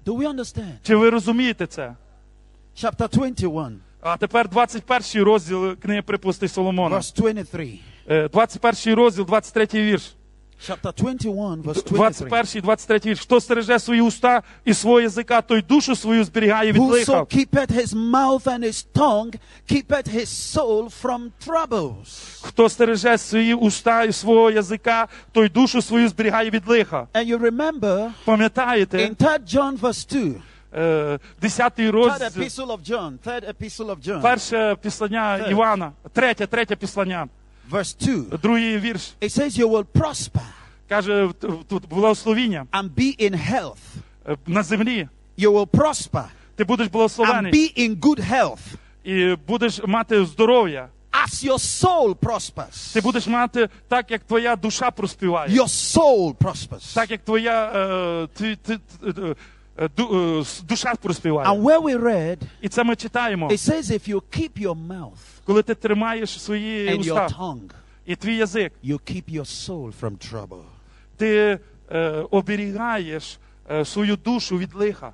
[0.06, 0.72] Do we understand?
[0.82, 1.94] Чи ви розумієте це?
[2.76, 6.96] Chapter 21, А тепер 21 розділ книги припустий Соломона.
[6.96, 7.78] verse 23.
[8.08, 10.15] Е, 21 розділ, 23 вірш.
[10.58, 11.82] Chapter 21, verse
[12.60, 12.98] 23.
[13.06, 13.20] вірш.
[13.20, 17.20] Хто стереже свої уста і свого язика, той душу свою зберігає від лиха.
[17.22, 19.34] keepeth his mouth and his tongue
[19.70, 22.42] keepeth his soul from troubles.
[22.42, 27.06] Хто стереже свої уста і свого язика, той душу свою зберігає від лиха.
[27.14, 30.40] And you remember Пам'ятаєте, in 3 John, verse 2,
[30.82, 32.80] е, 10 third розділ, epistle of
[33.26, 37.28] epistle of John, перше післання Івана, третє, третє післання,
[37.70, 37.94] verse
[38.30, 39.12] 2, другий вірш.
[39.20, 40.42] it says, You will prosper
[40.88, 41.30] Каже,
[41.68, 43.76] тут благословіння and be in health.
[44.28, 45.08] е, на землі.
[45.38, 46.24] You will prosper
[46.56, 48.58] Ти будеш and be in good health
[49.04, 50.88] і будеш мати здоров'я.
[51.26, 52.92] as your soul prospers.
[52.94, 55.58] Ти будеш мати так, як твоя душа проспіває.
[55.60, 56.94] Your soul prospers.
[56.94, 59.34] Так як твоя е, ти, ти, ти, е,
[60.68, 61.48] душа проспіває.
[61.48, 63.48] And where we read, І це ми читаємо.
[63.48, 67.70] it says, If you keep your mouth Коли ти тримаєш свої and your tongue,
[68.06, 70.62] і твій язик, you keep your soul from trouble.
[71.16, 71.58] ти
[71.90, 73.38] е, оберігаєш
[73.70, 75.12] е, свою душу від лиха.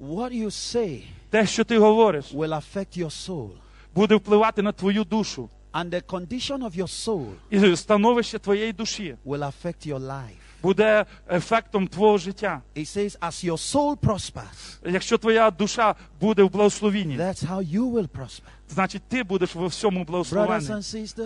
[0.00, 3.50] What you say Те, що ти говориш, will affect your soul.
[3.94, 5.48] буде впливати на твою душу.
[5.72, 10.47] And the condition of your soul І становище твоєї душі will affect your life.
[10.62, 12.62] Буде ефектом твого життя.
[12.76, 17.92] It says, as your soul prospers, Якщо твоя душа буде в благословінні, that's how you
[17.92, 18.57] will prosper.
[18.70, 20.68] Значить ти будеш во всьому благословений.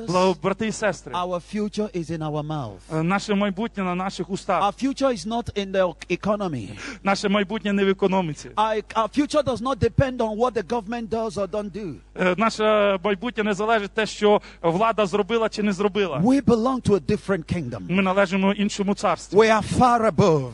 [0.09, 2.99] Благо- Брати і сестри, our future is in our mouth.
[2.99, 4.63] е, наше майбутнє на наших устах.
[4.65, 6.69] Our future is not in the economy.
[7.03, 8.49] Наше майбутнє не в економіці.
[8.49, 11.95] Our, our future does not depend on what the government does or don't do.
[12.21, 16.19] Е, Наше майбутнє не залежить те, що влада зробила чи не зробила.
[16.19, 17.81] We belong to a different kingdom.
[17.89, 19.41] Ми належимо іншому царству.
[19.41, 20.51] We are far above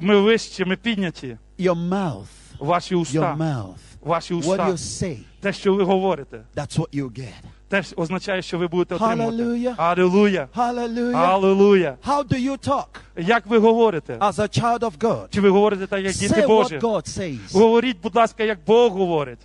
[0.00, 1.36] Ми вищі, ми підняті.
[1.58, 2.24] your mouth.
[2.58, 3.74] Ваші Your уста, mouth.
[4.00, 7.32] ваші What уста, you say, те, що ви говорите, that's what you get.
[7.68, 9.36] теж означає, що ви будете отримувати.
[9.36, 9.74] Hallelujah.
[9.76, 10.48] Алілуя.
[10.56, 11.16] Hallelujah.
[11.16, 11.96] Алілуя.
[12.06, 12.86] How do you talk
[13.16, 14.16] Як ви говорите?
[14.20, 15.26] as a child of God?
[15.30, 17.52] Чи ви говорите так, як діти Say what God says.
[17.52, 19.38] Говоріть, будь ласка, як Бог говорить.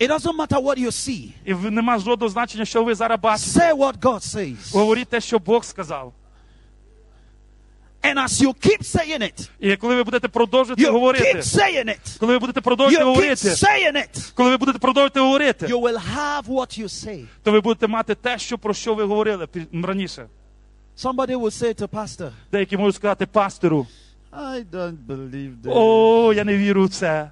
[0.00, 1.28] It doesn't matter what you see.
[1.44, 3.60] І в- нема жодного значення, що ви зараз бачите.
[3.60, 4.72] Say what God says.
[4.78, 6.12] Говоріть те, що Бог сказав.
[8.02, 11.88] And as you keep saying it, І коли ви будете продовжувати you говорити, keep saying
[11.88, 15.66] it, коли ви будете продовжувати you keep говорити, saying it, коли ви будете продовжувати говорити,
[15.66, 17.24] you will have what you say.
[17.42, 19.48] то ви будете мати те, що про що ви говорили
[19.84, 20.26] раніше.
[20.98, 23.86] Somebody will say to pastor, Деякі можуть сказати пастору:
[24.32, 25.72] I don't believe that.
[25.72, 27.30] О, я не вірю в це.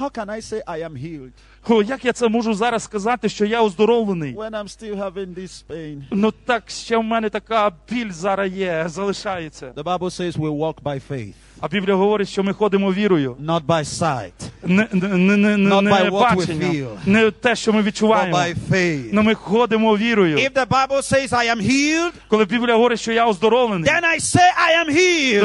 [0.00, 1.32] How can I say I am healed
[1.68, 4.34] О, як я це можу зараз сказати, що я оздоровлений?
[4.34, 6.02] when I'm still having this pain?
[6.10, 9.72] Ну так ще в мене така біль зараз є, залишається.
[9.76, 13.36] The Bible says we walk by faith, А Біблія говорить, що ми ходимо вірою.
[13.44, 14.32] not by sight,
[14.62, 16.88] Не, не, не, не, не, Not by what we feel.
[17.06, 18.36] не те, що ми but відчуваємо.
[18.36, 19.10] by faith.
[19.12, 20.36] Ну ми ходимо вірою.
[20.36, 24.20] If the Bible says I am healed, Коли Біблія говорить, що я оздоровлений, then I
[24.20, 24.92] say I am то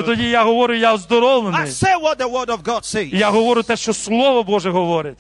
[0.01, 0.05] healed.
[0.05, 0.97] тоді я говорю, я I
[1.67, 3.15] say what the Word of God says.
[3.15, 5.17] Я говорю те, що Слово Боже говорить.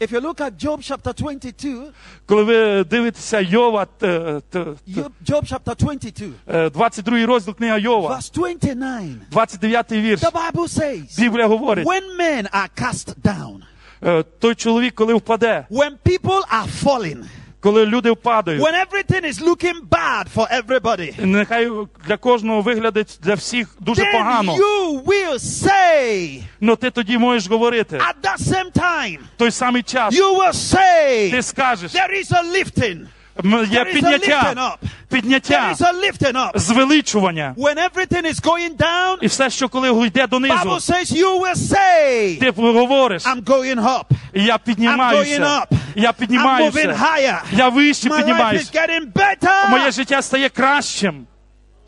[0.00, 1.92] If you look at Job chapter 22,
[2.26, 7.78] Коли ви дивитеся Йова, т- т- т- Job, Job chapter 22, е, 22 розділ книга
[7.78, 10.20] Йова, verse 29, 29 вірш.
[10.20, 13.60] the Bible says, Біблія говорить, when men are cast down,
[14.04, 17.24] е, той чоловік, коли впаде, when people are falling,
[17.59, 21.71] коли люди впадають, when everything is looking bad for everybody, нехай
[22.07, 24.55] для кожного виглядить для всіх дуже then погано.
[24.55, 27.97] you will say Но ти тоді можеш говорити.
[27.97, 32.43] at that same time, той самий час you will say, ти скажеш, there is a
[32.43, 33.05] lifting,
[33.71, 34.77] є підняття,
[35.09, 35.75] підняття,
[36.55, 37.55] звеличування.
[39.21, 43.81] І все, що коли йде донизу, Bible says you will say, ти говориш, I'm going
[43.83, 44.03] up.
[44.33, 45.65] і я піднімаюся,
[45.95, 46.95] я піднімаюся,
[47.51, 48.71] я вище піднімаюся.
[49.69, 51.25] Моє життя стає кращим.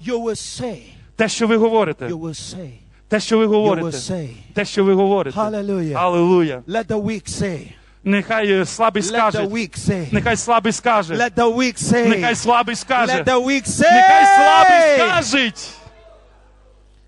[0.08, 0.78] You will say,
[1.16, 2.06] Те, що ви говорите,
[2.56, 2.70] say,
[3.08, 3.98] те, що ви говорите,
[4.54, 5.40] те, що ви говорите.
[5.96, 6.64] Аллилуйя.
[8.04, 8.10] Say.
[8.12, 9.50] Нехай е, слабий скаже,
[10.12, 15.74] нехай слабий скаже, нехай слабий скаже, нехай слабий скажеть.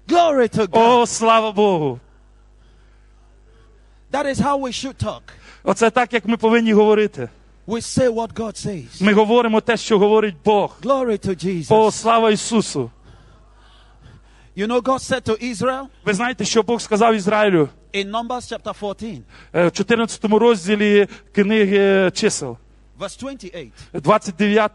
[0.08, 1.02] Glory to God.
[1.02, 2.00] О, слава Богу.
[4.12, 5.22] That is how we should talk.
[5.64, 7.30] Оце так, як ми повинні говорити.
[7.68, 9.02] We say what God says.
[9.02, 10.78] Ми говоримо те, що говорить Бог.
[10.82, 11.74] Glory to Jesus.
[11.74, 12.92] О, слава Ісусу.
[14.56, 18.74] You know, God said to Israel Ви знаєте, що Бог сказав Ізраїлю in Numbers chapter
[18.74, 19.24] 14,
[19.54, 22.58] е, в 14 розділі книги чисел,
[23.00, 23.72] verse 28.
[23.94, 24.72] 29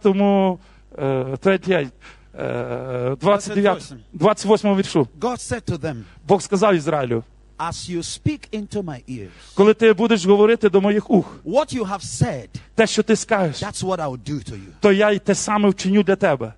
[0.99, 1.91] е, 38,
[2.39, 5.09] е, 29, 28 віршу.
[5.21, 7.25] God said to them, Бог сказав Ізраїлю,
[7.59, 11.85] As you speak into my ears, коли ти будеш говорити до моїх ух, what you
[11.85, 14.69] have said, те, що ти скажеш, that's what I will do to you.
[14.81, 16.53] то я й те саме вчиню для тебе.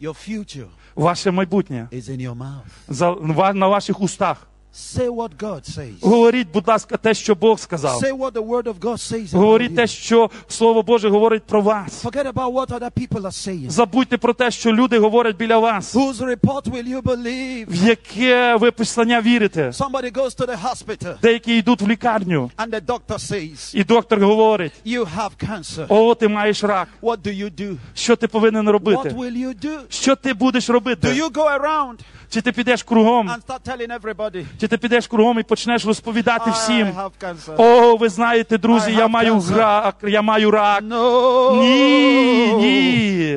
[0.00, 2.62] Your future Ваше майбутнє is in your mouth.
[2.88, 4.46] за- на ваших устах.
[4.72, 5.92] Say what God says.
[6.02, 8.02] Говоріть, будь ласка, те, що Бог сказав.
[8.02, 9.28] Say what the word of God says.
[9.32, 9.76] about Говоріть you.
[9.76, 12.04] те, що Слово Боже говорить про вас.
[12.04, 13.70] Forget about what other people are saying.
[13.70, 15.94] Забудьте про те, що люди говорять біля вас.
[15.96, 17.66] Whose report will you believe?
[17.68, 19.68] В яке ви писання вірите?
[19.70, 24.20] Somebody goes to the hospital Деякі йдуть в лікарню, and the doctor says, і доктор
[24.24, 25.86] говорить: You have cancer.
[25.88, 26.88] О, ти маєш рак.
[27.02, 27.76] What do you do?
[27.94, 29.08] Що ти повинен What робити?
[29.08, 29.78] will you do?
[29.88, 31.08] Що ти будеш Do робити?
[31.08, 31.94] you go around
[32.30, 33.28] Чи ти підеш кругом?
[33.30, 36.86] and start telling everybody, Чи ти підеш кругом і почнеш розповідати всім?
[37.56, 40.82] О, ви знаєте, друзі, я маю рак, я маю рак.
[41.60, 43.36] Ні, ні.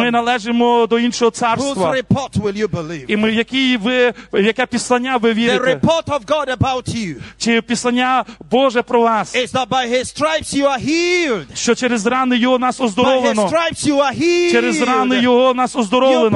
[0.00, 1.74] Ми належимо до іншого царства.
[3.08, 5.58] І ми, які ви, в яке післання ви вірите?
[7.38, 9.34] Чи післання Боже про вас?
[11.54, 13.42] Що через рани його нас оздоровлено?
[14.52, 16.30] Через рани його нас оздоровлено.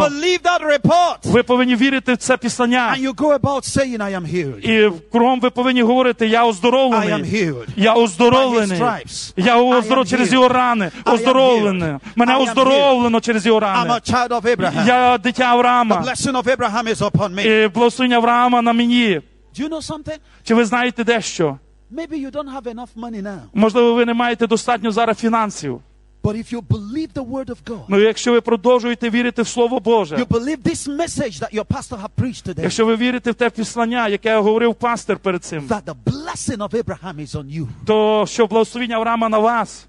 [1.24, 2.94] Ви повинні вірити в це післання.
[3.16, 4.58] Go about saying, I am healed.
[4.70, 7.22] І кругом ви повинні говорити, я I am оздоровлений.
[7.32, 7.66] healed.
[7.76, 8.80] Я оздоровлений.
[8.80, 9.32] By his.
[9.36, 10.90] Я I am оздоров через його рани.
[11.04, 11.94] Оздоровлений.
[12.16, 14.86] Мене оздоровлено через його I'm a child of Abraham.
[14.86, 15.96] Я дитя The Авраама.
[16.02, 17.64] blessing of Abraham is upon me.
[17.64, 19.20] І благословення Авраама на мені.
[19.58, 20.18] Do you know something?
[20.44, 21.58] Чи ви знаєте дещо?
[21.92, 23.38] Maybe you don't have enough money now.
[23.54, 25.80] Можливо, ви не маєте достатньо зараз фінансів.
[26.26, 29.80] But if you believe the word of God, Ну, якщо ви продовжуєте вірити в Слово
[29.80, 33.34] Боже, you believe this message that your pastor have preached today, якщо ви вірите в
[33.34, 37.66] те післання, яке говорив пастир перед цим, that the blessing of Abraham is on you.
[37.86, 39.86] то що благословення Авраама на вас,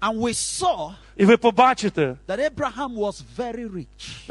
[0.00, 3.86] And we saw і ви побачите, that Abraham was very rich.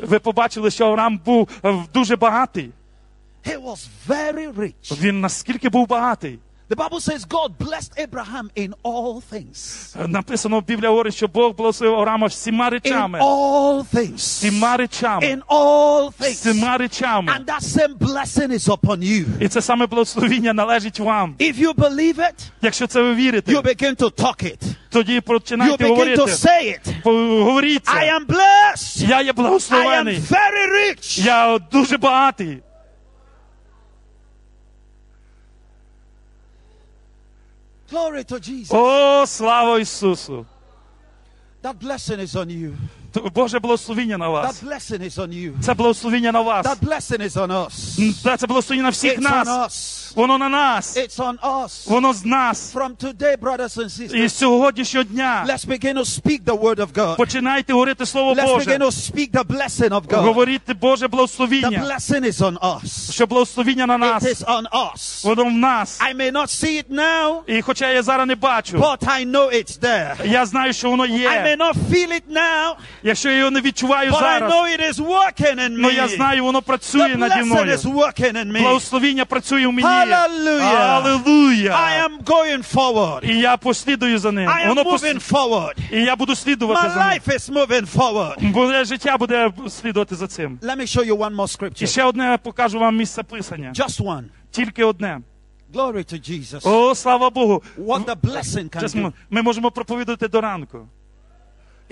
[0.07, 2.69] ви побачили, що Авраам був е, дуже багатий.
[3.47, 5.01] He was very rich.
[5.01, 6.39] Він наскільки був багатий.
[6.73, 9.95] The Bible says God blessed Abraham in all things.
[10.07, 14.15] Написано в Біблії говорить, що Бог благословив Авраама всіма In all things.
[14.15, 15.25] Всіма речами.
[15.27, 16.31] In all things.
[16.31, 17.31] Всіма речами.
[17.31, 19.25] And that same blessing is upon you.
[19.39, 21.35] І це саме благословіння належить вам.
[21.39, 24.61] If you believe it, Якщо це ви вірите, you begin to talk it.
[24.89, 26.21] тоді You починайте begin говорити.
[26.21, 27.03] to say it.
[27.43, 29.09] Говоріть I am blessed.
[29.09, 31.25] Я є I am very rich.
[31.25, 32.61] Я дуже багатий.
[37.92, 38.70] Glory to Jesus.
[38.70, 40.46] О, слава Ісусу!
[41.62, 42.76] That blessing is on you.
[43.35, 44.63] Боже благословіння на That вас.
[44.63, 45.51] blessing is on you.
[45.61, 46.67] Це благословіння на вас.
[48.39, 49.47] Це благословіння на всіх It's on нас.
[49.47, 50.13] us.
[50.15, 50.97] Воно на нас.
[50.97, 51.89] It's on us.
[51.89, 52.75] Воно з нас.
[54.13, 57.15] І з сьогоднішнього дня let's begin to speak the word of God.
[57.17, 58.77] починайте говорити Слово Let's begin Боже.
[58.77, 60.21] to speak the blessing of God.
[60.21, 61.69] Говоріть Боже The благословіння.
[61.69, 63.11] blessing is on us.
[63.11, 64.23] Що благословіння на It нас.
[64.23, 65.25] is on us.
[65.25, 65.99] Воно в нас.
[66.01, 69.49] I may not see it now, І хоча я зараз не бачу, but I know
[69.55, 70.27] it's there.
[70.27, 74.11] я знаю, що воно I may not feel it now, Якщо я його не відчуваю
[74.11, 77.71] but I know it is working in але я знаю, воно працює The наді мною.
[77.71, 78.61] is working in me.
[78.61, 79.87] Благословіння працює в мені.
[79.87, 81.71] Hallelujah.
[81.71, 83.31] I am going forward.
[83.31, 84.49] І я послідую за ним.
[84.49, 85.31] I am Воно moving пос...
[85.31, 85.73] forward.
[85.91, 87.07] І я буду слідувати My за ним.
[87.07, 88.53] life is moving forward.
[88.53, 90.59] Моє життя буде слідувати за цим.
[90.61, 93.71] Let me show you one more І ще одне покажу вам місце писання.
[93.75, 94.23] Just one.
[94.51, 95.19] Тільки одне.
[95.73, 96.69] Glory to Jesus.
[96.69, 97.63] О, слава Богу.
[97.77, 99.13] What the blessing can do.
[99.29, 100.87] ми можемо проповідати до ранку.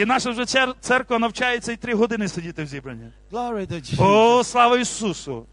[0.01, 3.05] І наша вже цер- церква навчається і три години сидіти в зібранні.
[3.31, 4.03] Glory to Jesus.
[4.03, 5.45] О, слава Ісусу!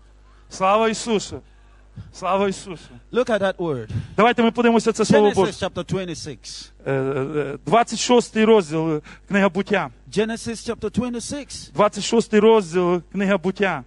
[0.50, 1.40] Слава Ісусу!
[2.12, 2.88] Слава Ісусу!
[3.12, 3.88] Look at that word.
[4.16, 5.52] Давайте ми подивимося це слово Боже.
[5.52, 6.72] Chapter 26.
[6.86, 9.90] Е, е, 26 розділ книга буття.
[10.12, 11.72] Genesis chapter 26.
[11.74, 13.84] 26 розділ книга буття.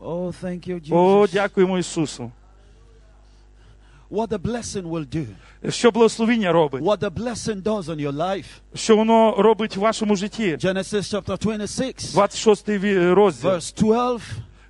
[0.00, 2.30] Oh, thank you, О, дякуємо Ісусу.
[4.12, 5.26] What the blessing will do.
[5.70, 6.82] Що благословіння робить?
[6.82, 8.44] What the blessing does on your life.
[8.74, 10.56] Що воно робить в вашому житті?
[10.60, 12.68] Genesis chapter 26, 26
[13.14, 14.22] розділ, verse 12,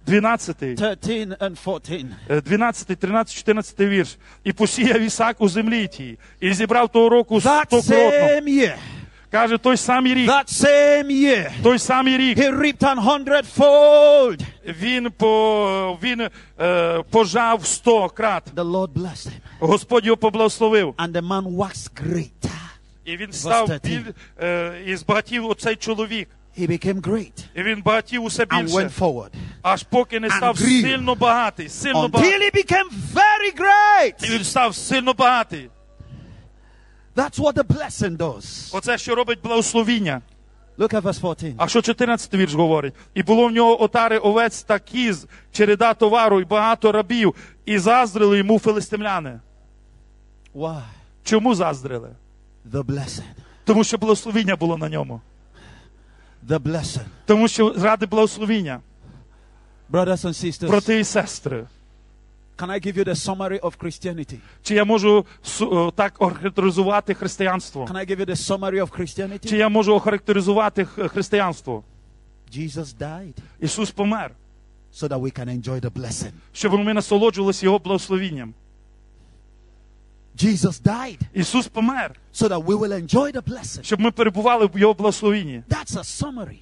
[0.07, 2.07] 12, 13, and 14.
[2.31, 4.17] е, 12, 13, 14 вірш.
[4.45, 7.41] І посіяв Ісак у землі тій, і зібрав того року
[8.49, 8.75] year,
[9.33, 14.41] Каже, той самий рік, that same year, той самий рік, he reaped an hundredfold.
[14.67, 16.29] він, по, він
[16.61, 18.43] е, пожав сто крат.
[18.55, 19.41] The Lord blessed him.
[19.61, 20.89] Господь його поблагословив.
[20.99, 22.51] And the man waxed great.
[23.05, 23.87] І він став 13.
[23.87, 24.13] біль,
[24.43, 26.29] е, і збагатів оцей чоловік.
[26.59, 29.31] He became great І він багатів усе and went forward
[29.63, 32.39] Аж поки не став сильно багатий, сильно until багатий.
[32.41, 34.31] he became very І great.
[34.37, 35.71] він став сильно багатий.
[37.15, 38.71] That's what the blessing does.
[38.73, 40.23] Оце, що робить благословіння.
[40.79, 41.55] Look at verse 14.
[41.57, 42.95] А що 14 вірш говорить?
[43.15, 47.35] І було в нього отари овець та кіз, череда товару і багато рабів,
[47.65, 49.41] і заздрили йому филистимляни.
[50.55, 50.83] Why?
[51.25, 52.11] Чому заздрили?
[52.71, 53.23] The blessing.
[53.65, 55.21] Тому що благословіння було на ньому.
[56.49, 57.07] The blessing.
[57.27, 58.81] Тому що ради благословіння,
[59.91, 61.67] Brothers and sisters, брати і сестри.
[62.57, 64.39] Can I give you the summary of Christianity?
[64.63, 65.27] Чи я можу
[65.95, 67.85] так охарактеризувати християнство?
[67.85, 71.85] Can I give you the summary of Чи я можу охарактеризувати християнство?
[72.53, 74.31] Jesus died Ісус помер,
[74.93, 76.33] so that we can enjoy the blessing.
[76.53, 78.55] щоб ми насолоджувалися Його благословінням.
[80.37, 83.83] Jesus died Ісус помер, so that we will enjoy the blessing.
[83.83, 85.63] щоб ми перебували в Його благословінні.
[85.69, 86.59] That's a summary.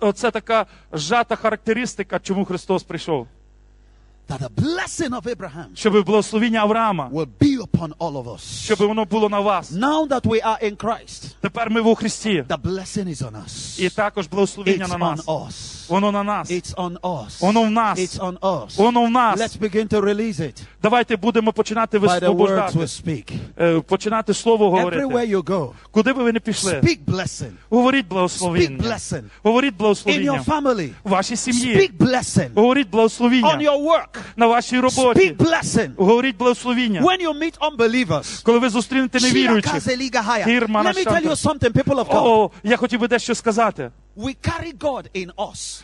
[0.00, 3.28] Оце, така зжата характеристика, чому Христос прийшов.
[4.30, 8.40] That the blessing of Abraham Щоб благословіння Авраама, will be upon all of us.
[8.64, 9.72] щоб воно було на вас.
[9.72, 12.44] Now that we are in Christ, Тепер ми во Христі.
[12.48, 13.80] the blessing is on us.
[13.80, 15.26] І також благословіння It's на on нас.
[15.26, 15.80] us.
[15.90, 16.50] Воно на нас.
[16.50, 17.40] It's on us.
[17.40, 17.98] Воно в нас.
[17.98, 18.76] It's on us.
[18.76, 19.40] Воно в нас.
[19.40, 22.78] Let's begin to release it Давайте будемо починати висвобождати.
[22.78, 23.32] we speak.
[23.60, 26.72] Е, Починати слово Everywhere you go, Куди би ви не пішли?
[26.72, 27.50] speak blessing.
[27.70, 29.22] Говоріть Speak blessing.
[29.42, 31.76] Говоріть In your family, У вашій сім'ї.
[31.76, 32.48] speak blessing.
[32.54, 35.34] Говоріть On your work, На вашій speak роботі.
[35.38, 35.90] blessing.
[35.96, 37.00] Говоріть благословіння.
[37.00, 39.74] When you meet unbelievers, Коли ви зустрінете невіруючих.
[39.74, 39.96] Let
[40.96, 42.26] me tell you something, people of God.
[42.26, 43.90] О, я хотів би дещо сказати.
[44.16, 45.82] We carry God in us.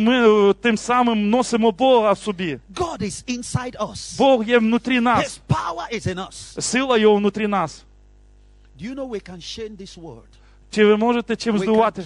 [0.00, 2.58] Ми, е, тим самим носимо Бога в собі.
[2.74, 4.18] God is inside us.
[4.18, 6.60] Бог є внутрі His power is in us.
[6.60, 7.84] Сила його внутрі нас.
[8.80, 10.37] Do you know we can shake this world?
[10.70, 12.04] Чи ви можете чим здивувати?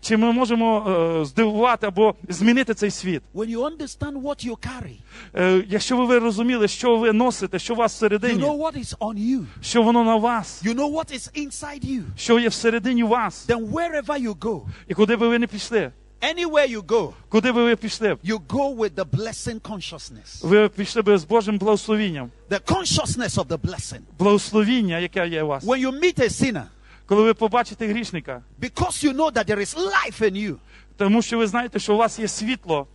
[0.00, 3.22] Чи ми можемо е, здивувати або змінити цей світ?
[3.34, 4.96] When you understand what you carry,
[5.34, 9.14] Е, якщо ви, розуміли, що ви носите, що у вас you know what is on
[9.14, 13.48] you, що воно на вас, you know what is inside you, що є всередині вас,
[13.48, 15.92] then wherever you go, і куди би ви не пішли,
[16.34, 18.14] Anywhere you go, Куди би ви пішли?
[18.14, 18.18] б?
[18.24, 20.46] you go with the blessing consciousness.
[20.46, 22.30] Ви пішли би з Божим благословінням.
[22.50, 24.00] The consciousness of the blessing.
[24.18, 25.64] Благословіння, яке є у вас.
[25.64, 26.62] When you meet a sinner,
[27.06, 30.54] Коли ви побачите грішника, because you know that there is life in you,
[30.96, 32.86] тому що ви знаєте, що у вас є світло.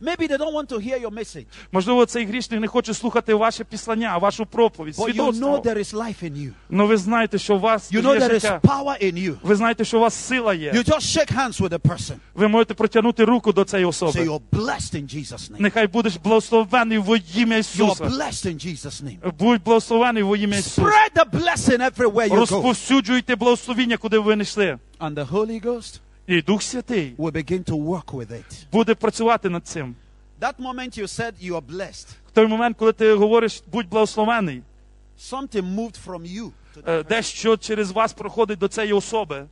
[0.00, 3.64] Maybe they don't want to hear your message, Можливо, цей грішник не хоче слухати ваше
[3.64, 6.50] післання, вашу проповідь, but you know there is life in you.
[6.70, 9.36] Ну ви знаєте, що у вас You know there is power in you.
[9.42, 10.72] Ви знаєте, що у вас сила є.
[10.72, 12.14] You just shake hands with the person.
[12.34, 15.60] Ви можете протягнути руку до цієї Say you're blessed in Jesus' name.
[15.60, 19.32] Нехай будеш благословений во ім'я You're blessed in Jesus' name.
[19.38, 20.82] Будь благословений во ім'я Ісуса.
[20.82, 22.36] Spread the blessing everywhere you go.
[22.36, 24.78] Розповсюджуйте благословіння, куди ви не йшли.
[25.00, 28.66] And the Holy Ghost І Дух Святий will begin to work with it.
[28.72, 29.94] буде працювати над цим.
[30.40, 34.62] That moment you said you are blessed, В той момент, коли ти говориш, будь благословений,
[35.20, 36.50] something moved from you.
[36.76, 39.46] to е, дещо через вас проходить до цієї особи.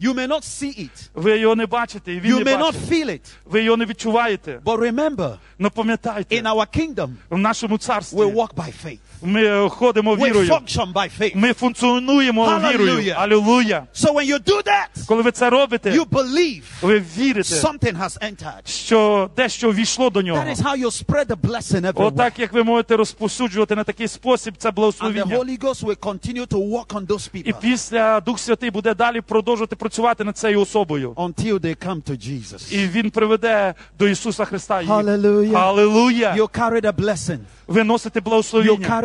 [0.00, 1.08] You may not see it.
[1.14, 3.20] Ви його не бачите, і він You не may not feel it.
[3.44, 4.60] Ви його не відчуваєте.
[4.64, 8.98] But remember, Но in our kingdom, в нашому царстві we walk by faith.
[9.22, 10.50] ми ходимо We вірою.
[10.50, 11.32] function by faith.
[11.36, 12.72] Ми функціонуємо Hallelujah.
[12.72, 13.14] вірою.
[13.16, 13.86] Алілуя.
[13.94, 18.18] So when you do that, Коли ви це робите, you believe ви вірите, something has
[18.32, 18.68] entered.
[18.70, 20.42] що дещо війшло до нього.
[20.42, 22.06] That is how you spread the blessing everywhere.
[22.06, 25.24] Отак, як ви можете розповсюджувати на такий спосіб це And the благословіння.
[25.38, 29.20] Holy Ghost will continue to work on those І people після Дух Святий буде далі
[29.20, 31.10] продовжувати працювати над цією особою.
[31.12, 32.74] until they come to Jesus.
[32.74, 34.82] І він приведе до Ісуса Христа.
[34.82, 35.54] Hallelujah.
[35.54, 36.34] Аллилуйя!
[36.38, 37.38] You carry the blessing.
[37.68, 39.02] Ви носите You благословіння.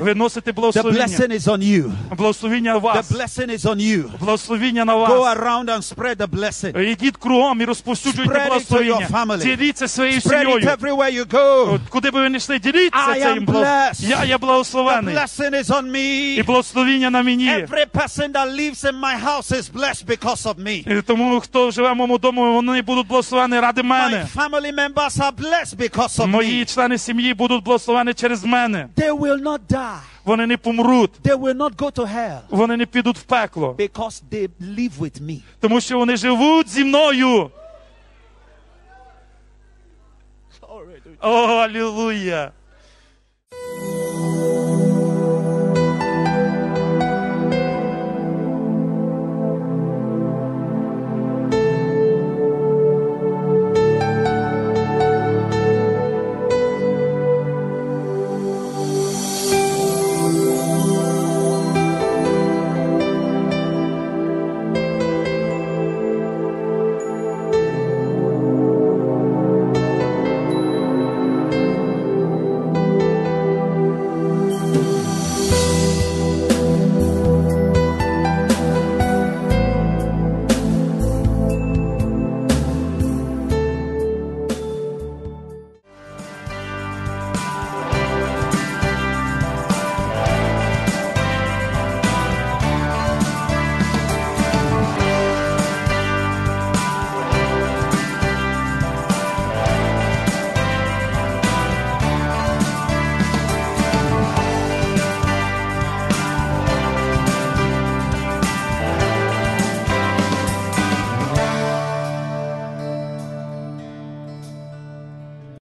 [0.00, 1.06] Ви носите The благословіння.
[1.06, 1.92] blessing is on you.
[2.16, 3.12] Благословіння вас.
[3.12, 4.04] blessing is on you.
[4.20, 5.38] Благословіння на Go вас.
[5.38, 6.80] around and spread the blessing.
[6.80, 9.08] Ідіть кругом і розповсюджуйте благословіння.
[9.42, 10.48] Діліться своєю сім'єю.
[10.48, 11.74] everywhere you go.
[11.74, 13.92] От Куди би ви не йшли, діліться цим благословенням.
[14.00, 15.14] Я є The благословений.
[15.14, 16.46] blessing is on І me.
[16.46, 17.48] благословіння на мені.
[17.50, 20.98] Every person that lives in my house is blessed because of me.
[20.98, 24.26] І тому, хто живе в моєму дому, вони будуть благословені ради My мене.
[24.36, 28.88] family members are blessed because of Мої члени сім'ї будуть благословені через мене.
[28.96, 29.98] They will not die.
[30.24, 31.10] Вони не помруть.
[31.24, 33.74] They will not go to hell Вони не підуть в пекло.
[33.78, 35.40] because they live with me.
[35.60, 37.50] Тому що вони живуть зі мною.
[41.20, 42.52] О, алілуя!